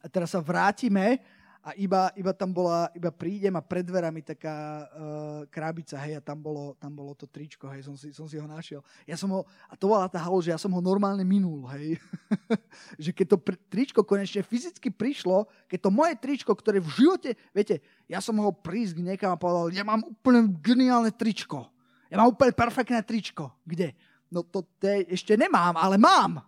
[0.00, 1.20] a teraz sa vrátime
[1.60, 6.22] a iba, iba tam bola, iba prídem a pred dverami taká uh, krabica, hej, a
[6.24, 8.80] tam bolo, tam bolo to tričko, hej, som si, som si ho našiel.
[9.04, 12.00] Ja som ho, a to bola tá halo, že ja som ho normálne minul, hej.
[13.04, 17.36] že keď to pr- tričko konečne fyzicky prišlo, keď to moje tričko, ktoré v živote,
[17.52, 21.68] viete, ja som ho prísť niekam a povedal, ja mám úplne geniálne tričko.
[22.08, 23.52] Ja mám úplne perfektné tričko.
[23.68, 23.92] Kde?
[24.32, 26.40] No to te, ešte nemám, ale mám.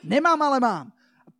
[0.00, 0.86] Nemám, ale mám.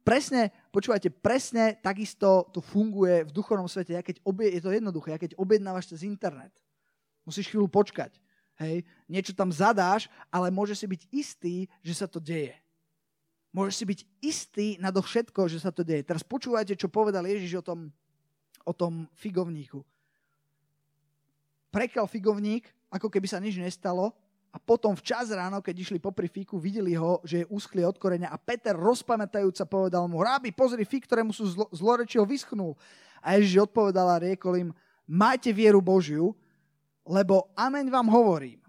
[0.04, 3.94] Presne Počúvajte, presne takisto to funguje v duchovnom svete.
[3.94, 6.50] Ja keď obie, je to jednoduché, ja keď objednávaš cez internet,
[7.22, 8.18] musíš chvíľu počkať.
[8.58, 12.58] Hej, niečo tam zadáš, ale môžeš si byť istý, že sa to deje.
[13.54, 16.02] Môžeš si byť istý na to všetko, že sa to deje.
[16.02, 17.94] Teraz počúvajte, čo povedal Ježiš o tom,
[18.66, 19.78] o tom figovníku.
[21.70, 24.10] Prekal figovník, ako keby sa nič nestalo
[24.54, 28.30] a potom včas ráno, keď išli popri fíku, videli ho, že je uschlý od koreňa
[28.30, 32.78] a Peter rozpamätajúca povedal mu, rábi, pozri, fík, ktorému sú zlo, zlorečil, vyschnul.
[33.18, 34.70] A Ježiš odpovedal a riekol im,
[35.10, 36.38] majte vieru Božiu,
[37.02, 38.62] lebo amen vám hovorím.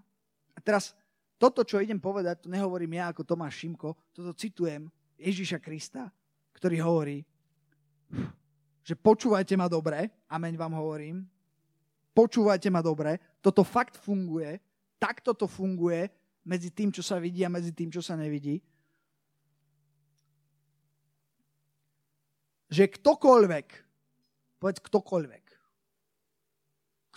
[0.58, 0.98] A teraz
[1.38, 4.90] toto, čo idem povedať, to nehovorím ja ako Tomáš Šimko, toto citujem
[5.22, 6.10] Ježiša Krista,
[6.58, 7.22] ktorý hovorí,
[8.82, 11.30] že počúvajte ma dobre, amen vám hovorím,
[12.18, 14.58] počúvajte ma dobre, toto fakt funguje,
[15.06, 16.10] takto to funguje
[16.42, 18.58] medzi tým, čo sa vidí a medzi tým, čo sa nevidí.
[22.74, 23.68] Že ktokoľvek,
[24.58, 25.46] povedz ktokoľvek,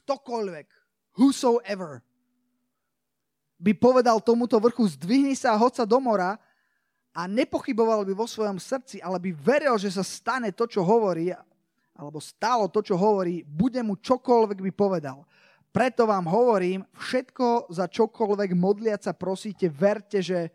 [0.04, 0.68] ktokoľvek,
[1.16, 2.04] whosoever,
[3.56, 6.36] by povedal tomuto vrchu, zdvihni sa a hoď sa do mora
[7.16, 11.32] a nepochyboval by vo svojom srdci, ale by veril, že sa stane to, čo hovorí,
[11.96, 15.24] alebo stalo to, čo hovorí, bude mu čokoľvek by povedal.
[15.68, 20.48] Preto vám hovorím, všetko za čokoľvek modliať sa prosíte, verte, že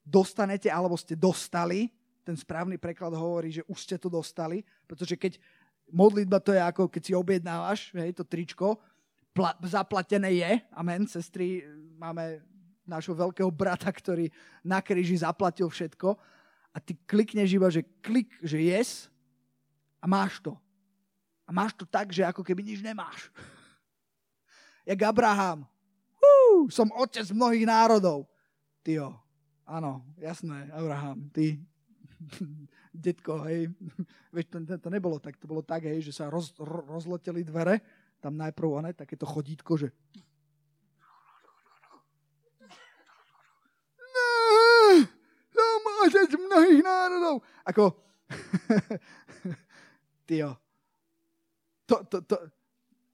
[0.00, 1.92] dostanete alebo ste dostali.
[2.24, 5.36] Ten správny preklad hovorí, že už ste to dostali, pretože keď
[5.92, 8.80] modlitba to je ako keď si objednávaš hej, to tričko,
[9.36, 11.60] pla- zaplatené je, amen, sestry,
[12.00, 12.40] máme
[12.88, 14.32] nášho veľkého brata, ktorý
[14.64, 16.16] na kríži zaplatil všetko
[16.72, 19.12] a ty klikneš iba, že klik, že yes
[20.00, 20.56] a máš to.
[21.44, 23.28] A máš to tak, že ako keby nič nemáš
[24.84, 25.66] jak Abraham.
[26.20, 28.28] Hú, som otec mnohých národov.
[28.84, 29.16] Tyjo,
[29.64, 31.60] áno, jasné, Abraham, ty,
[32.92, 33.72] detko, hej.
[34.30, 37.80] Veď to, to nebolo tak, to bolo tak, hej, že sa roz, rozleteli dvere,
[38.20, 39.88] tam najprv one, takéto chodítko, že
[45.54, 47.42] som otec mnohých národov.
[47.66, 47.84] Ako,
[50.28, 50.56] tyjo,
[51.86, 52.36] to, to, to,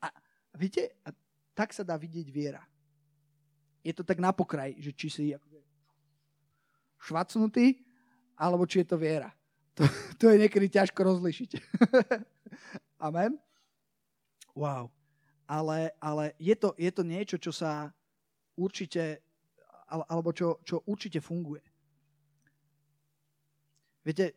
[0.00, 0.06] a
[0.56, 1.12] viete, a
[1.61, 2.64] tak sa dá vidieť viera.
[3.85, 5.25] Je to tak na pokraj, že či si
[6.96, 7.85] švacnutý,
[8.33, 9.29] alebo či je to viera.
[9.77, 9.85] To,
[10.16, 11.51] to je niekedy ťažko rozlišiť.
[13.05, 13.37] Amen?
[14.57, 14.88] Wow.
[15.44, 17.92] Ale, ale je, to, je to niečo, čo sa
[18.57, 19.20] určite,
[20.09, 21.61] alebo čo, čo určite funguje.
[24.01, 24.33] Viete,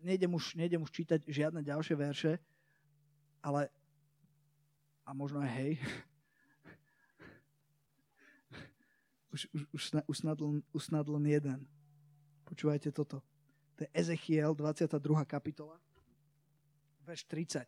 [0.00, 2.40] nejdem už, nejdem už čítať žiadne ďalšie verše,
[3.44, 3.68] ale
[5.08, 5.72] a možno aj hej.
[9.28, 9.62] Už, už,
[10.04, 11.60] už, snad len, už len jeden.
[12.44, 13.24] Počúvajte toto.
[13.76, 15.00] To je Ezechiel, 22.
[15.28, 15.76] kapitola,
[17.04, 17.64] verš 30.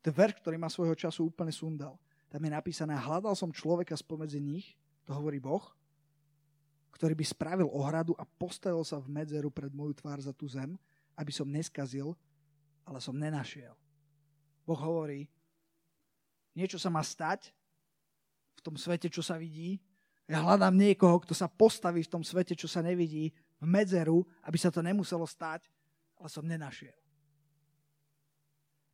[0.00, 2.00] To je verš, ktorý ma svojho času úplne sundal.
[2.28, 4.76] Tam je napísané, hľadal som človeka spomedzi nich,
[5.08, 5.64] to hovorí Boh,
[6.92, 10.76] ktorý by spravil ohradu a postavil sa v medzeru pred moju tvár za tú zem,
[11.14, 12.12] aby som neskazil,
[12.84, 13.72] ale som nenašiel.
[14.66, 15.30] Boh hovorí,
[16.58, 17.54] niečo sa má stať
[18.58, 19.78] v tom svete, čo sa vidí.
[20.26, 23.30] Ja hľadám niekoho, kto sa postaví v tom svete, čo sa nevidí,
[23.62, 25.70] v medzeru, aby sa to nemuselo stať,
[26.18, 26.94] ale som nenašiel.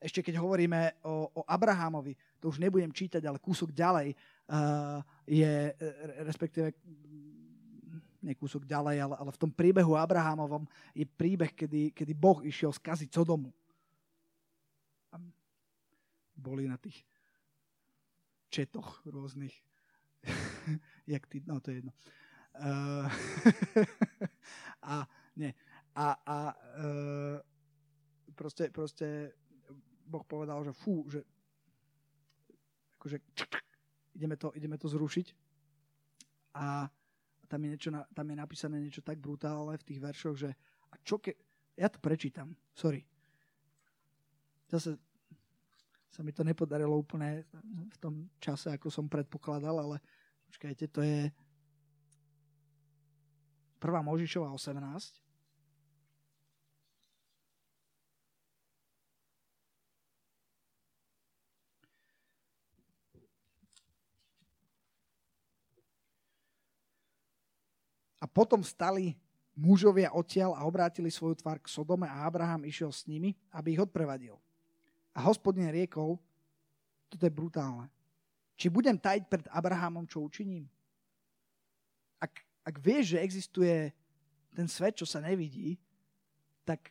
[0.05, 5.73] Ešte keď hovoríme o, o Abrahamovi, to už nebudem čítať, ale kúsok ďalej uh, je,
[6.29, 6.77] respektíve
[8.25, 10.65] nie kúsok ďalej, ale, ale v tom príbehu Abrahamovom
[10.97, 13.53] je príbeh, kedy, kedy Boh išiel skaziť Sodomu.
[16.37, 17.05] Boli na tých
[18.55, 19.55] četoch rôznych.
[21.11, 21.93] Jak ty, no to je jedno.
[22.55, 23.11] Uh,
[24.95, 25.51] a nie.
[25.99, 27.39] A, a uh,
[28.39, 29.35] proste, proste
[30.07, 31.27] Boh povedal, že fú, že
[32.99, 33.19] akože
[34.15, 35.27] ideme to, ideme to zrušiť.
[36.55, 36.87] A
[37.51, 40.51] tam je, niečo, tam je napísané niečo tak brutálne v tých veršoch, že
[40.91, 41.35] a čo ke,
[41.75, 43.03] ja to prečítam, sorry.
[44.71, 44.97] Zase
[46.15, 47.43] sa mi to nepodarilo úplne
[47.91, 49.99] v tom čase, ako som predpokladal, ale
[50.47, 51.27] počkajte, to je
[53.83, 53.83] 1.
[53.83, 55.19] Možišova 18.
[68.23, 69.19] A potom stali
[69.59, 73.83] mužovia odtiaľ a obrátili svoju tvár k Sodome a Abraham išiel s nimi, aby ich
[73.83, 74.44] odprevadil.
[75.15, 76.19] A hospodin riekol,
[77.07, 77.87] toto je brutálne,
[78.59, 80.67] či budem tajiť pred Abrahamom, čo učiním?
[82.19, 83.95] Ak, ak vieš, že existuje
[84.55, 85.79] ten svet, čo sa nevidí,
[86.67, 86.91] tak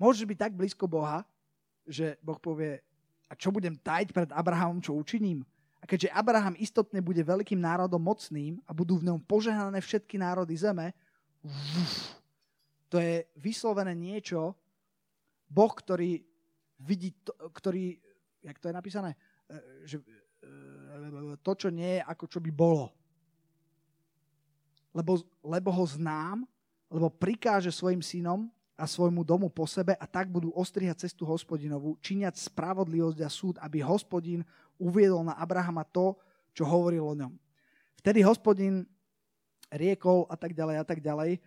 [0.00, 1.24] môžeš byť tak blízko Boha,
[1.84, 2.80] že Boh povie,
[3.28, 5.44] a čo budem tajiť pred Abrahamom, čo učiním?
[5.80, 10.56] A keďže Abraham istotne bude veľkým národom mocným a budú v ňom požehnané všetky národy
[10.56, 10.96] zeme,
[11.44, 12.16] uf,
[12.94, 14.54] to je vyslovené niečo,
[15.50, 16.22] Boh, ktorý
[16.78, 17.98] vidí, to, ktorý,
[18.38, 19.10] jak to je napísané,
[19.50, 20.06] e, že e,
[21.42, 22.94] to, čo nie je, ako čo by bolo.
[24.94, 26.46] Lebo, lebo ho znám,
[26.86, 28.46] lebo prikáže svojim synom
[28.78, 33.54] a svojmu domu po sebe a tak budú ostrihať cestu hospodinovú, činiať spravodlivosť a súd,
[33.58, 34.46] aby hospodin
[34.78, 36.14] uviedol na Abrahama to,
[36.54, 37.34] čo hovoril o ňom.
[37.98, 38.86] Vtedy hospodin
[39.74, 41.42] riekol a tak ďalej a tak ďalej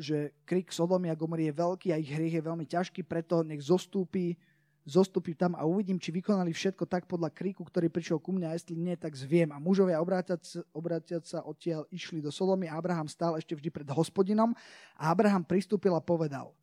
[0.00, 3.60] že krik Sodomy a Gomory je veľký a ich hriech je veľmi ťažký, preto nech
[3.60, 4.40] zostúpi,
[4.88, 8.56] zostúpi tam a uvidím, či vykonali všetko tak podľa kríku, ktorý prišiel ku mne a
[8.56, 9.52] jestli nie, tak zviem.
[9.52, 14.56] A mužovia obrátiať sa odtiaľ išli do Sodomy a Abraham stál ešte vždy pred hospodinom
[14.96, 16.56] a Abraham pristúpil a povedal,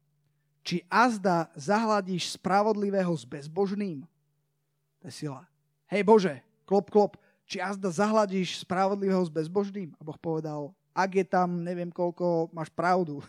[0.64, 4.08] či azda zahladíš spravodlivého s bezbožným?
[5.04, 5.44] To je sila.
[5.92, 9.92] Hej Bože, klop, klop, či azda zahladíš spravodlivého s bezbožným?
[10.00, 13.20] A Boh povedal, ak je tam neviem koľko, máš pravdu.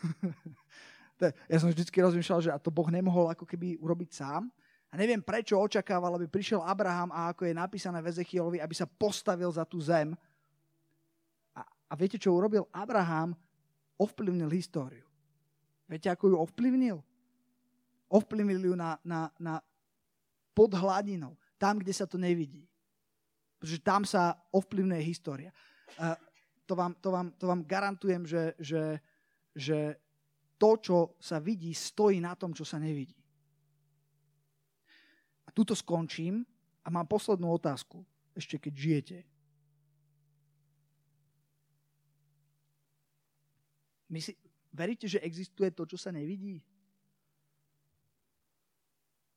[1.50, 4.52] ja som vždy rozmýšľal, že a to Boh nemohol ako keby urobiť sám.
[4.92, 8.86] A neviem, prečo očakával, aby prišiel Abraham a ako je napísané v Ezechielovi, aby sa
[8.86, 10.14] postavil za tú zem.
[11.50, 12.70] A, a viete, čo urobil?
[12.70, 13.34] Abraham
[13.98, 15.02] ovplyvnil históriu.
[15.90, 17.02] Viete, ako ju ovplyvnil?
[18.06, 19.58] Ovplyvnil ju na, na, na
[20.54, 22.62] pod hladinou, tam, kde sa to nevidí.
[23.58, 25.50] Pretože tam sa ovplyvňuje história.
[26.66, 29.00] To vám, to vám, to vám garantujem, že, že,
[29.52, 29.78] že
[30.56, 33.16] to, čo sa vidí, stojí na tom, čo sa nevidí.
[35.44, 36.40] A tuto skončím
[36.80, 38.00] a mám poslednú otázku,
[38.32, 39.18] ešte keď žijete.
[44.08, 44.32] My si,
[44.72, 46.64] veríte, že existuje to, čo sa nevidí?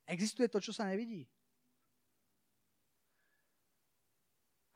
[0.07, 1.27] Existuje to, čo sa nevidí?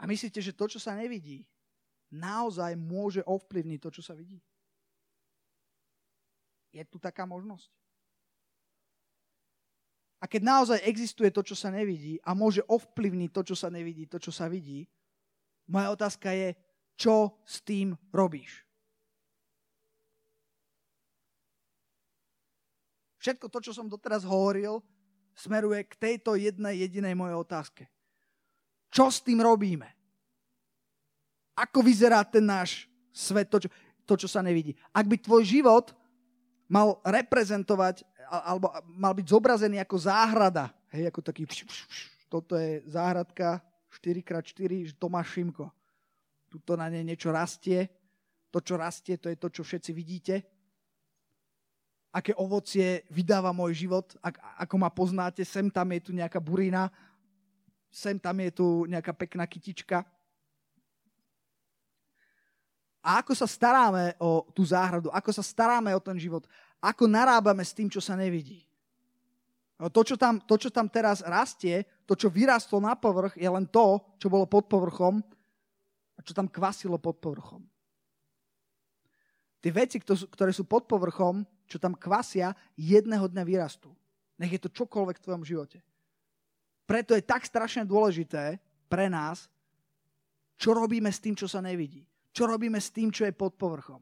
[0.01, 1.45] A myslíte, že to, čo sa nevidí,
[2.11, 4.37] naozaj môže ovplyvniť to, čo sa vidí?
[6.71, 7.71] Je tu taká možnosť?
[10.21, 14.05] A keď naozaj existuje to, čo sa nevidí a môže ovplyvniť to, čo sa nevidí,
[14.05, 14.85] to, čo sa vidí,
[15.65, 16.53] moja otázka je,
[16.93, 18.61] čo s tým robíš?
[23.17, 24.81] Všetko to, čo som doteraz hovoril,
[25.33, 27.83] smeruje k tejto jednej jedinej mojej otázke.
[28.89, 30.00] Čo s tým robíme?
[31.61, 33.69] Ako vyzerá ten náš svet, to čo,
[34.09, 34.73] to, čo sa nevidí.
[34.89, 35.93] Ak by tvoj život
[36.65, 41.45] mal reprezentovať, alebo mal byť zobrazený ako záhrada, hej, ako taký,
[42.31, 43.59] toto je záhradka
[43.91, 45.67] 4x4, Tomáš Šimko.
[46.47, 47.91] Tuto na nej niečo rastie,
[48.51, 50.35] to, čo rastie, to je to, čo všetci vidíte.
[52.11, 54.15] Aké ovocie vydáva môj život,
[54.59, 56.91] ako ma poznáte, sem tam je tu nejaká burina,
[57.87, 60.03] sem tam je tu nejaká pekná kytička,
[63.01, 66.45] a ako sa staráme o tú záhradu, ako sa staráme o ten život,
[66.77, 68.61] ako narábame s tým, čo sa nevidí.
[69.81, 73.49] No, to čo, tam, to, čo tam teraz rastie, to, čo vyrastlo na povrch, je
[73.49, 75.17] len to, čo bolo pod povrchom
[76.13, 77.65] a čo tam kvasilo pod povrchom.
[79.61, 83.89] Tie veci, ktoré sú pod povrchom, čo tam kvasia, jedného dňa vyrastú.
[84.37, 85.81] Nech je to čokoľvek v tvojom živote.
[86.85, 89.49] Preto je tak strašne dôležité pre nás,
[90.61, 93.99] čo robíme s tým, čo sa nevidí čo robíme s tým, čo je pod povrchom.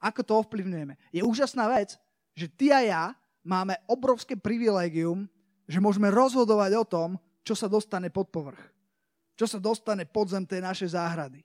[0.00, 0.96] Ako to ovplyvňujeme.
[1.12, 1.96] Je úžasná vec,
[2.36, 3.04] že ty a ja
[3.44, 5.28] máme obrovské privilégium,
[5.64, 7.08] že môžeme rozhodovať o tom,
[7.44, 8.60] čo sa dostane pod povrch.
[9.36, 11.40] Čo sa dostane pod zem tej našej záhrady.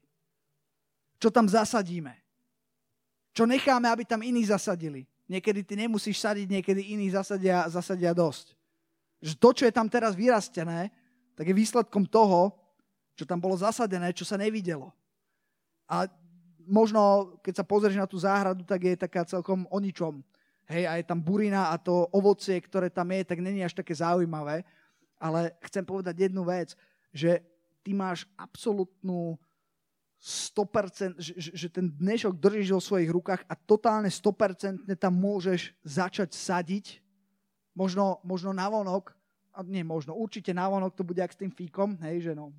[1.19, 2.15] Čo tam zasadíme.
[3.35, 5.07] Čo necháme, aby tam iní zasadili.
[5.29, 8.57] Niekedy ty nemusíš sadiť, niekedy iní zasadia, zasadia dosť.
[9.21, 10.89] Že to, čo je tam teraz vyrastené,
[11.35, 12.55] tak je výsledkom toho,
[13.15, 14.95] čo tam bolo zasadené, čo sa nevidelo.
[15.89, 16.05] A
[16.69, 20.21] možno, keď sa pozrieš na tú záhradu, tak je taká celkom o ničom.
[20.69, 23.97] Hej, a je tam burina a to ovocie, ktoré tam je, tak není až také
[23.97, 24.61] zaujímavé.
[25.17, 26.77] Ale chcem povedať jednu vec,
[27.09, 27.41] že
[27.81, 29.33] ty máš absolútnu
[30.21, 36.37] 100%, že, že ten dnešok držíš vo svojich rukách a totálne 100% tam môžeš začať
[36.37, 37.01] sadiť.
[37.73, 39.15] Možno, možno navonok,
[39.55, 42.53] a nie možno, určite navonok to bude ak s tým fíkom, hej, že no,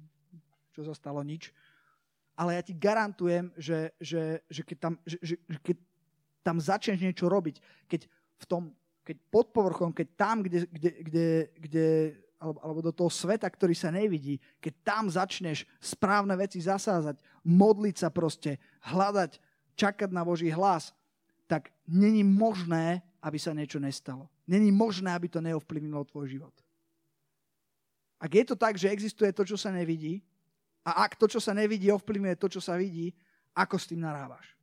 [0.74, 1.54] čo sa stalo, nič
[2.40, 5.76] ale ja ti garantujem, že, že, že, keď, tam, že, že, keď
[6.40, 8.08] tam začneš niečo robiť, keď
[8.40, 8.62] v tom,
[9.04, 11.28] keď pod povrchom, keď tam, kde, kde, kde,
[11.60, 11.86] kde
[12.40, 17.96] alebo, alebo do toho sveta, ktorý sa nevidí, keď tam začneš správne veci zasázať, modliť
[18.00, 18.56] sa proste,
[18.88, 19.36] hľadať,
[19.76, 20.96] čakať na Boží hlas,
[21.44, 24.32] tak není možné, aby sa niečo nestalo.
[24.48, 26.56] Není možné, aby to neovplyvnilo tvoj život.
[28.16, 30.24] Ak je to tak, že existuje to, čo sa nevidí,
[30.80, 33.12] a ak to, čo sa nevidí, ovplyvňuje to, čo sa vidí,
[33.52, 34.56] ako s tým narávaš?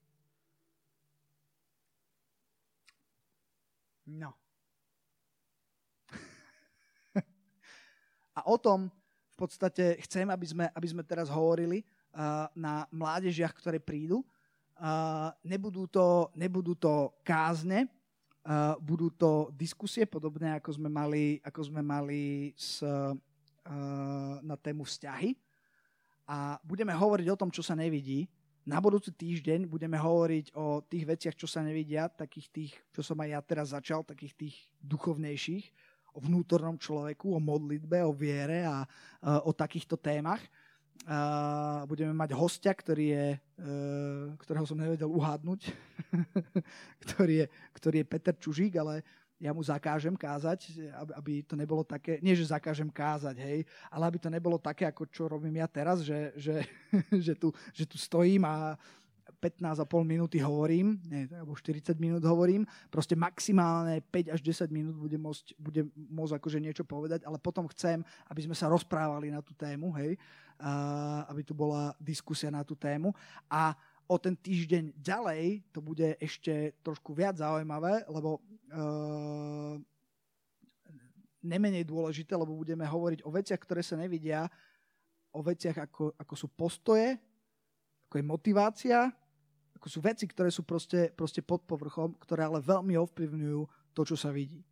[4.07, 4.33] No.
[8.37, 13.53] a o tom v podstate chcem, aby sme, aby sme teraz hovorili uh, na mládežiach,
[13.53, 14.25] ktoré prídu.
[14.77, 17.85] Uh, nebudú, to, nebudú to kázne,
[18.47, 23.13] uh, budú to diskusie, podobné ako sme mali, ako sme mali s, uh,
[24.41, 25.35] na tému vzťahy
[26.27, 28.27] a budeme hovoriť o tom, čo sa nevidí.
[28.67, 33.15] Na budúci týždeň budeme hovoriť o tých veciach, čo sa nevidia, takých tých, čo som
[33.23, 35.71] aj ja teraz začal, takých tých duchovnejších,
[36.11, 40.43] o vnútornom človeku, o modlitbe, o viere a, a o takýchto témach.
[41.07, 43.37] A budeme mať hostia, ktorý je, e,
[44.35, 45.61] ktorého som nevedel uhádnuť,
[47.07, 49.05] ktorý, je, ktorý je Peter Čužík, ale
[49.37, 50.73] ja mu zakážem kázať,
[51.13, 53.59] aby to nebolo také, nie že zakážem kázať, hej,
[53.93, 56.65] ale aby to nebolo také, ako čo robím ja teraz, že, že,
[57.25, 58.73] že, tu, že tu stojím a
[59.37, 65.17] 15,5 minúty hovorím, nie, alebo 40 minút hovorím, proste maximálne 5 až 10 minút bude
[65.21, 68.01] môcť, bude môcť akože niečo povedať, ale potom chcem,
[68.33, 70.17] aby sme sa rozprávali na tú tému, hej,
[70.57, 73.13] a aby tu bola diskusia na tú tému.
[73.45, 73.77] A
[74.07, 79.75] o ten týždeň ďalej to bude ešte trošku viac zaujímavé, lebo uh,
[81.43, 84.47] nemenej dôležité, lebo budeme hovoriť o veciach, ktoré sa nevidia,
[85.35, 87.19] o veciach ako, ako sú postoje,
[88.07, 88.99] ako je motivácia,
[89.77, 93.61] ako sú veci, ktoré sú proste, proste pod povrchom, ktoré ale veľmi ovplyvňujú
[93.93, 94.65] to, čo sa vidí.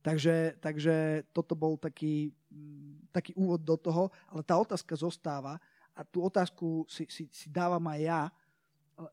[0.00, 5.58] Takže, takže toto bol taký, mm, taký úvod do toho, ale tá otázka zostáva
[5.92, 8.20] a tú otázku si, si, si dávam aj ja,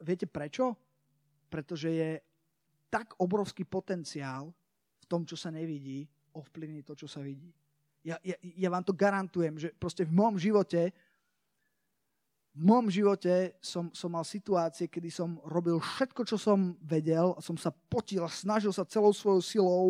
[0.03, 0.75] Viete prečo?
[1.51, 2.09] Pretože je
[2.88, 4.53] tak obrovský potenciál
[5.01, 7.51] v tom, čo sa nevidí, ovplyvniť to, čo sa vidí.
[8.03, 10.91] Ja, ja, ja vám to garantujem, že proste v môjom živote
[12.53, 17.41] v môjom živote som, som mal situácie, kedy som robil všetko, čo som vedel, a
[17.41, 19.86] som sa potil a snažil sa celou svojou silou,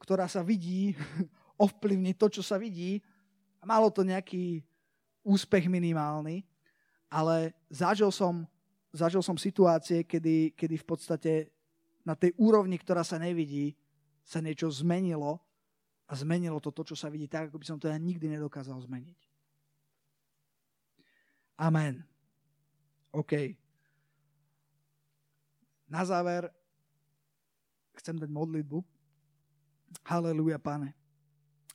[0.00, 0.96] ktorá sa vidí,
[1.60, 3.04] ovplyvniť to, čo sa vidí.
[3.60, 4.64] Malo to nejaký
[5.20, 6.40] úspech minimálny,
[7.12, 8.48] ale zažil som
[8.92, 11.32] zažil som situácie, kedy, kedy v podstate
[12.04, 13.74] na tej úrovni, ktorá sa nevidí,
[14.22, 15.40] sa niečo zmenilo
[16.06, 18.78] a zmenilo to to, čo sa vidí tak, ako by som to ja nikdy nedokázal
[18.84, 19.18] zmeniť.
[21.58, 22.04] Amen.
[23.12, 23.56] OK.
[25.88, 26.48] Na záver
[27.96, 28.80] chcem dať modlitbu.
[30.08, 30.96] Haleluja, pane.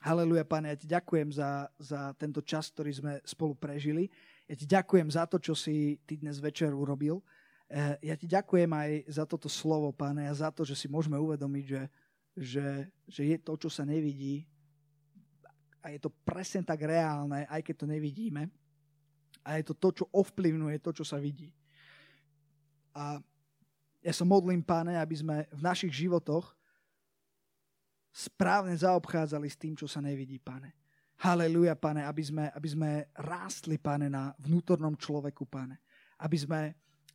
[0.02, 4.10] Haleluja, pane, ja ti ďakujem za, za tento čas, ktorý sme spolu prežili.
[4.48, 7.20] Ja ti ďakujem za to, čo si ty dnes večer urobil.
[7.68, 11.20] Eh, ja ti ďakujem aj za toto slovo, páne, a za to, že si môžeme
[11.20, 11.84] uvedomiť, že,
[12.40, 12.68] že,
[13.12, 14.48] že je to, čo sa nevidí,
[15.88, 18.52] a je to presne tak reálne, aj keď to nevidíme.
[19.48, 21.56] A je to to, čo ovplyvňuje to, čo sa vidí.
[22.92, 23.24] A
[24.04, 26.52] ja sa modlím, páne, aby sme v našich životoch
[28.12, 30.76] správne zaobchádzali s tým, čo sa nevidí, páne.
[31.18, 35.82] Haleluja, pane, aby sme, aby sme rástli, pane, na vnútornom človeku, pane.
[36.22, 36.62] Aby sme,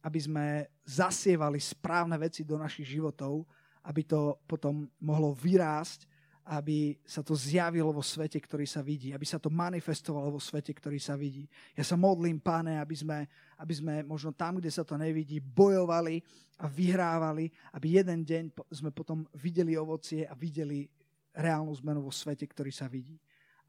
[0.02, 0.46] aby sme
[0.82, 3.46] zasievali správne veci do našich životov,
[3.86, 6.10] aby to potom mohlo vyrásť,
[6.42, 10.74] aby sa to zjavilo vo svete, ktorý sa vidí, aby sa to manifestovalo vo svete,
[10.74, 11.46] ktorý sa vidí.
[11.78, 16.18] Ja sa modlím, páne, aby sme, aby sme možno tam, kde sa to nevidí, bojovali
[16.58, 17.46] a vyhrávali,
[17.78, 18.44] aby jeden deň
[18.74, 20.90] sme potom videli ovocie a videli
[21.30, 23.14] reálnu zmenu vo svete, ktorý sa vidí.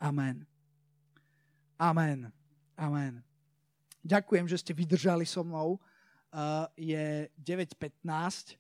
[0.04, 0.44] Amen.
[1.80, 2.28] Amen.
[2.76, 3.24] Amen.
[4.04, 8.60] Ďakujem, že ste vydržali so mnou uh, je 9.15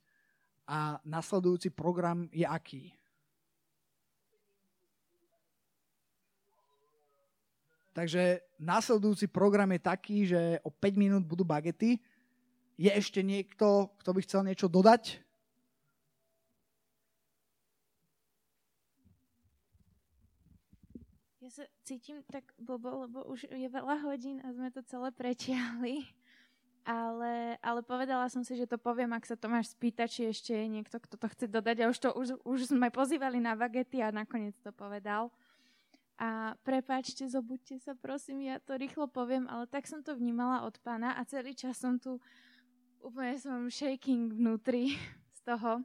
[0.63, 2.95] a nasledujúci program je aký?
[7.91, 11.99] Takže následujúci program je taký, že o 5 minút budú bagety.
[12.79, 15.19] Je ešte niekto, kto by chcel niečo dodať?
[21.43, 26.07] Ja sa cítim tak blbo, lebo už je veľa hodín a sme to celé prečiahli.
[26.87, 30.71] Ale, ale povedala som si, že to poviem, ak sa Tomáš spýta, či ešte je
[30.71, 31.83] niekto, kto to chce dodať.
[31.83, 35.35] A už, to, už, už sme pozývali na bagety a nakoniec to povedal.
[36.15, 40.79] A prepáčte, zobuďte sa, prosím, ja to rýchlo poviem, ale tak som to vnímala od
[40.79, 42.23] pána a celý čas som tu
[43.03, 44.95] úplne som shaking vnútri
[45.35, 45.83] z toho.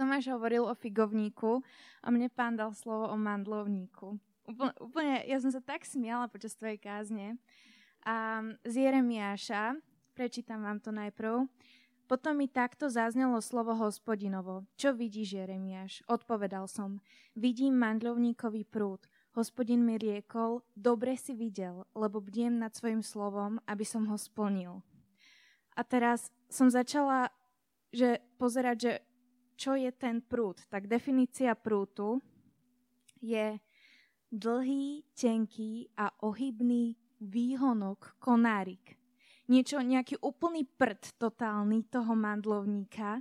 [0.00, 1.60] Tomáš hovoril o figovníku
[2.00, 4.16] a mne pán dal slovo o mandlovníku
[4.52, 7.40] úplne, úplne, ja som sa tak smiala počas tvojej kázne.
[8.04, 9.80] A z Jeremiáša,
[10.12, 11.48] prečítam vám to najprv,
[12.10, 14.68] potom mi takto zaznelo slovo hospodinovo.
[14.76, 16.04] Čo vidíš, Jeremiáš?
[16.12, 17.00] Odpovedal som.
[17.32, 19.08] Vidím mandlovníkový prúd.
[19.32, 24.84] Hospodin mi riekol, dobre si videl, lebo bdiem nad svojim slovom, aby som ho splnil.
[25.72, 27.32] A teraz som začala
[27.92, 28.92] že pozerať, že
[29.60, 30.58] čo je ten prúd.
[30.72, 32.18] Tak definícia prútu
[33.20, 33.60] je
[34.32, 38.96] dlhý, tenký a ohybný výhonok, konárik.
[39.46, 43.20] Niečo, nejaký úplný prd totálny toho mandlovníka,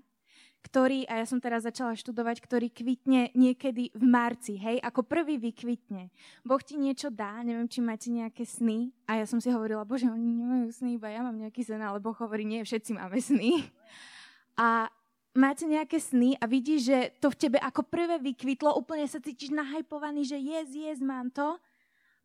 [0.61, 5.41] ktorý, a ja som teraz začala študovať, ktorý kvitne niekedy v marci, hej, ako prvý
[5.41, 6.13] vykvitne.
[6.45, 10.05] Boh ti niečo dá, neviem, či máte nejaké sny, a ja som si hovorila, bože,
[10.07, 13.65] oni nemajú sny, iba ja mám nejaký sen, ale Boh hovorí, nie, všetci máme sny.
[14.53, 14.85] A
[15.31, 19.51] máte nejaké sny a vidíš, že to v tebe ako prvé vykvitlo, úplne sa cítiš
[19.55, 21.55] nahajpovaný, že yes, yes, mám to,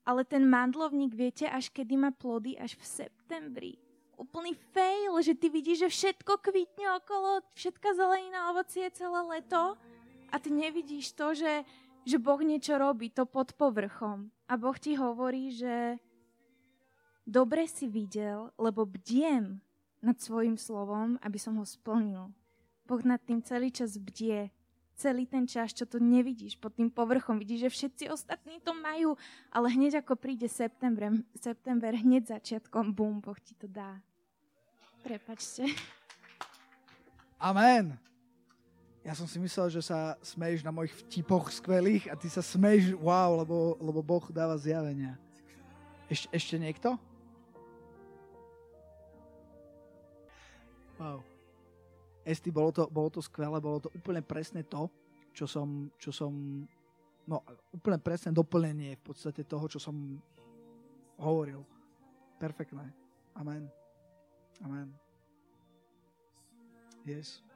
[0.07, 2.54] ale ten mandlovník, viete, až kedy má plody?
[2.54, 3.72] Až v septembri.
[4.16, 9.76] Úplný fail, že ty vidíš, že všetko kvitne okolo, všetka zelenina, ovocie celé leto
[10.30, 11.66] a ty nevidíš to, že,
[12.07, 14.30] že Boh niečo robí, to pod povrchom.
[14.46, 16.00] A Boh ti hovorí, že
[17.26, 19.59] dobre si videl, lebo bdiem
[20.00, 22.30] nad svojim slovom, aby som ho splnil.
[22.87, 24.49] Boh nad tým celý čas bdie.
[24.97, 27.37] Celý ten čas, čo to nevidíš pod tým povrchom.
[27.37, 29.12] Vidíš, že všetci ostatní to majú,
[29.53, 34.01] ale hneď ako príde september, september hneď začiatkom, bum, Boh ti to dá.
[35.05, 35.68] Prepačte.
[37.37, 38.01] Amen.
[39.05, 42.97] Ja som si myslel, že sa smeješ na mojich vtipoch skvelých a ty sa smeješ,
[42.97, 45.14] wow, lebo, lebo Boh dáva zjavenia.
[46.09, 46.97] Eš, ešte niekto?
[50.97, 51.20] Wow.
[52.27, 54.91] Esti, bolo to, bolo to skvelé, bolo to úplne presne to,
[55.31, 56.35] čo som, čo som
[57.22, 57.37] no
[57.70, 59.95] úplne presné doplnenie v podstate toho, čo som
[61.22, 61.62] hovoril.
[62.43, 62.83] Perfektné.
[63.39, 63.70] Amen.
[64.66, 64.91] Amen.
[67.07, 67.47] Yes.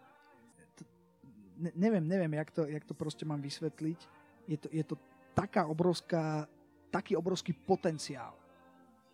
[1.59, 4.01] Ne, neviem, neviem, jak to, jak to proste mám vysvetliť.
[4.47, 4.95] Je to, je to
[5.35, 6.47] taká obrovská,
[6.95, 8.39] taký obrovský potenciál.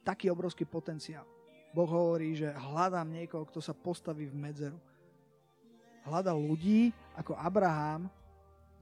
[0.05, 1.25] Taký obrovský potenciál.
[1.73, 4.79] Boh hovorí, že hľadám niekoho, kto sa postaví v medzeru
[6.07, 8.07] hľadal ľudí ako Abraham,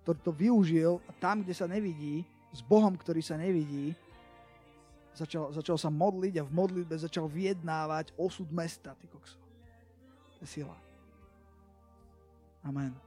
[0.04, 2.22] ktorý to využil tam, kde sa nevidí,
[2.54, 3.96] s Bohom, ktorý sa nevidí,
[5.16, 8.94] začal, začal sa modliť a v modlitbe začal vyjednávať osud mesta.
[8.94, 9.06] Ty.
[9.10, 9.18] To
[10.44, 10.76] je sila.
[12.62, 13.03] Amen.